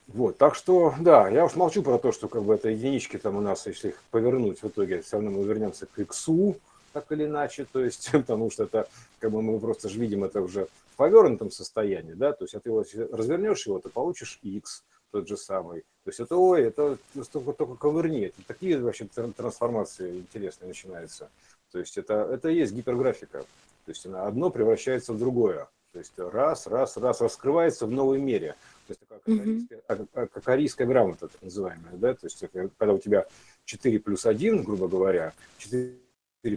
[0.09, 3.37] Вот, так что, да, я уж молчу про то, что как бы это единички там
[3.37, 6.57] у нас, если их повернуть, в итоге все равно мы вернемся к иксу,
[6.93, 8.89] так или иначе, то есть, потому что это,
[9.21, 12.61] как бы мы просто же видим это уже в повернутом состоянии, да, то есть, а
[12.61, 15.83] ты вот развернешь его, ты получишь x, тот же самый.
[16.05, 16.99] То есть это, ой, это
[17.33, 21.31] только, только ковырни, это такие вообще трансформации интересные начинаются.
[21.71, 23.43] То есть это, это и есть гиперграфика.
[23.85, 25.69] То есть одно превращается в другое.
[25.93, 28.57] То есть раз, раз, раз раскрывается в новой мере.
[28.93, 31.93] Есть такая кокорийская, кокорийская грамота, так называемая.
[31.95, 32.15] Да?
[32.15, 32.45] То есть
[32.79, 33.27] когда у тебя
[33.65, 35.97] 4 плюс 1, грубо говоря, 4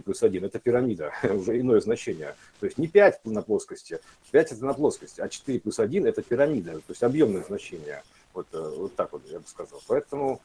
[0.04, 2.34] плюс 1 это пирамида, уже иное значение.
[2.60, 4.00] То есть не 5 на плоскости,
[4.30, 8.02] 5 это на плоскости, а 4 плюс 1 это пирамида, то есть объемное значение.
[8.34, 9.80] Вот, э, вот так вот я бы сказал.
[9.86, 10.42] Поэтому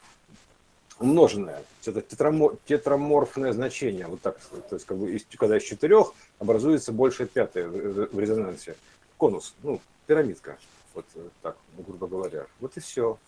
[0.98, 6.92] умноженное, это тетраморфное значение, вот так, то есть как бы из, когда из четырех образуется
[6.92, 8.76] больше пятое в резонансе,
[9.18, 10.58] конус, ну, пирамидка,
[10.94, 12.46] вот э, так, грубо говоря.
[12.60, 13.18] Вот и все.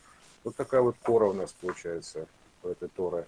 [0.42, 2.26] Вот такая вот кора у нас получается
[2.62, 3.26] у этой торы.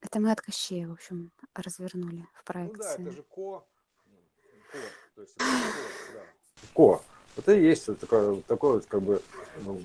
[0.00, 2.98] Это мы от Кощея, в общем, развернули в проекции.
[2.98, 3.64] Ну да, это же ко,
[4.70, 4.78] ко,
[5.14, 6.22] то есть это ко, да.
[6.74, 7.02] ко.
[7.36, 9.22] Это и есть такое, такое вот как бы
[9.62, 9.80] ну,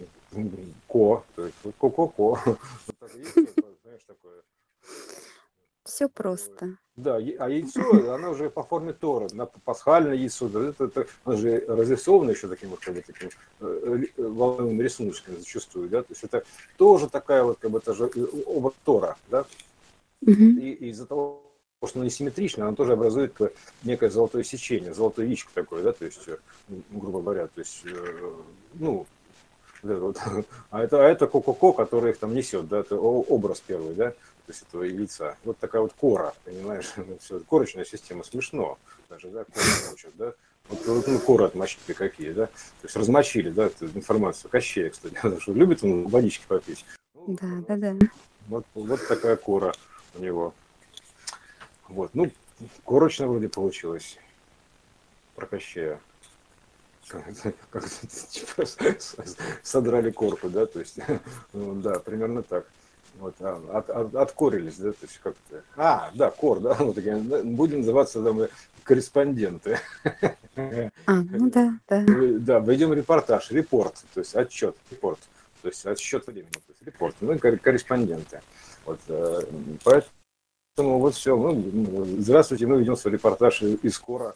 [0.87, 2.57] ко, то есть ко-ко-ко.
[3.83, 4.43] знаешь, такое.
[5.83, 6.77] Все просто.
[6.95, 11.65] Да, а яйцо, оно уже по форме Тора, на пасхальное яйцо, это, это, оно же
[11.67, 13.29] разрисовано еще таким вот, как бы, таким
[13.61, 16.43] э, волновым рисуночком зачастую, да, то есть это
[16.77, 18.11] тоже такая вот, как бы, это же
[18.45, 19.47] оба Тора, да,
[20.21, 20.31] угу.
[20.31, 21.41] и из-за того,
[21.83, 23.35] что оно несимметрично, оно тоже образует
[23.81, 26.37] некое золотое сечение, золотое яичко такое, да, то есть, э,
[26.91, 28.33] грубо говоря, то есть, э,
[28.75, 29.07] ну,
[29.81, 30.17] вот,
[30.69, 34.13] а это, а это ко-ко-ко, который их там несет, да, это образ первый, да,
[34.45, 35.37] то есть этого яйца.
[35.43, 36.91] Вот такая вот кора, понимаешь,
[37.21, 38.77] все, корочная система, смешно
[39.09, 40.33] даже, да, кора мочат, да,
[40.69, 44.49] вот, ну, коры отмочили какие, да, то есть размочили, да, эту информацию.
[44.49, 46.85] Кощея, кстати, что любит он водички попить.
[47.15, 48.07] Ну, да, да, да.
[48.47, 49.73] Вот, вот такая кора
[50.15, 50.53] у него.
[51.87, 52.31] Вот, ну,
[52.83, 54.17] корочно вроде получилось
[55.35, 55.99] про Кощея.
[57.07, 57.25] Как,
[57.69, 57.89] как
[58.29, 58.65] типа,
[59.61, 60.97] содрали корку, да, то есть,
[61.51, 62.65] ну, да, примерно так.
[63.19, 65.63] Вот, а, от, от, откорились, да, то есть как-то.
[65.77, 68.47] А, да, кор, да, вот такие, будем называться там,
[68.83, 69.79] корреспонденты.
[70.55, 72.03] А, ну да, да.
[72.39, 75.19] Да, войдем репортаж, репорт, то есть отчет, репорт,
[75.61, 78.41] то есть отсчет времени, то есть репорт, ну, корреспонденты.
[78.85, 79.41] Вот, э,
[79.83, 80.11] поэтому
[80.75, 81.37] Поэтому вот все.
[81.37, 84.33] Ну, здравствуйте, мы ведем свой репортаж из Кора.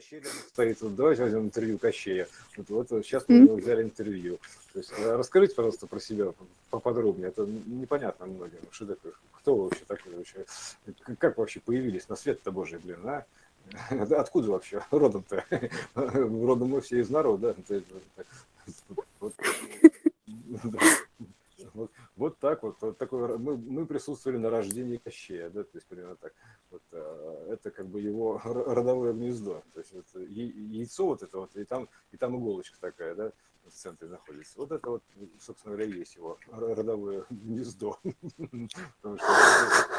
[0.00, 0.80] Кощей стоит.
[0.80, 2.26] Вот давайте возьмем интервью Кощея.
[2.56, 4.38] Вот, вот сейчас мы взяли интервью.
[4.72, 6.32] То есть, э, расскажите, пожалуйста, про себя
[6.70, 7.28] поподробнее.
[7.28, 8.60] Это непонятно многим.
[8.70, 9.12] Что такое?
[9.32, 10.44] Кто вы вообще такой вообще?
[11.18, 13.26] Как вообще появились на свет-то Божий, блин, а?
[14.16, 15.44] Откуда вообще родом-то?
[15.94, 17.54] Родом мы все из народа.
[19.20, 19.34] Вот,
[22.20, 26.16] вот, так вот, вот такой, мы, мы присутствовали на рождении Кощея, да, то есть примерно
[26.16, 26.34] так.
[26.70, 31.56] Вот, а, это как бы его родовое гнездо, то есть это яйцо вот это вот,
[31.56, 33.32] и там, и там иголочка такая, да,
[33.64, 34.58] в центре находится.
[34.58, 35.02] Вот это вот,
[35.40, 37.98] собственно говоря, есть его родовое гнездо.
[39.00, 39.26] Потому что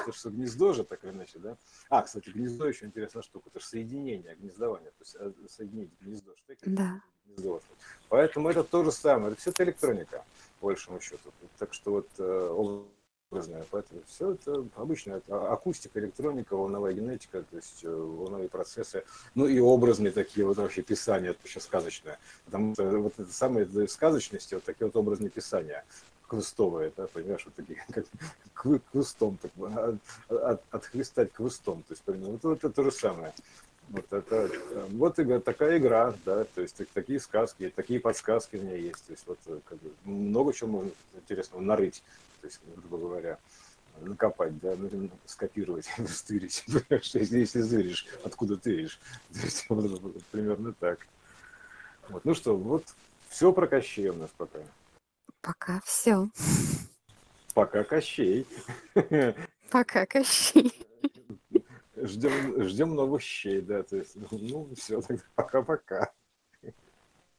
[0.04, 1.58] это что гнездо же, так или иначе, да?
[1.90, 3.50] А, кстати, гнездо еще интересная штука.
[3.50, 4.92] Это же соединение, гнездование.
[4.92, 6.36] То есть э, соединить гнездо.
[6.66, 7.02] Да.
[7.26, 7.62] Гнездо.
[8.10, 9.32] Поэтому это то же самое.
[9.32, 10.26] Это все это электроника
[10.62, 11.32] большему счету.
[11.58, 12.84] Так что вот э,
[13.32, 19.04] образная, поэтому все это обычно это акустика, электроника, волновая генетика, то есть э, волновые процессы,
[19.36, 23.88] ну и образные такие вот вообще писания, это еще сказочное, потому что вот это самые
[23.88, 25.86] сказочности, вот такие вот образные писания,
[26.28, 28.06] квестовые, да, понимаешь, вот такие, как
[28.92, 29.96] квестом, так, от,
[30.30, 33.34] от, отхлестать квестом, то есть, вот, вот это то же самое.
[33.92, 34.50] Вот это
[34.92, 39.06] вот игра, такая игра, да, то есть такие сказки, такие подсказки у меня есть.
[39.06, 42.02] То есть вот э, как бы, много чего можно интересного нарыть,
[42.40, 43.38] то есть, грубо говоря,
[44.00, 46.64] накопать, да, ну, скопировать, стырить.
[46.90, 49.00] если, если зыришь, откуда ты видишь.
[49.34, 51.06] То есть, вот, примерно так.
[52.08, 52.24] Вот.
[52.24, 52.86] Ну что, вот
[53.28, 54.60] все про Кощей у нас пока.
[55.42, 56.30] Пока все.
[57.54, 58.48] Пока Кощей.
[59.70, 60.88] Пока Кощей
[62.02, 65.02] ждем, ждем новых щей, да, то есть, ну, все,
[65.36, 66.12] пока-пока.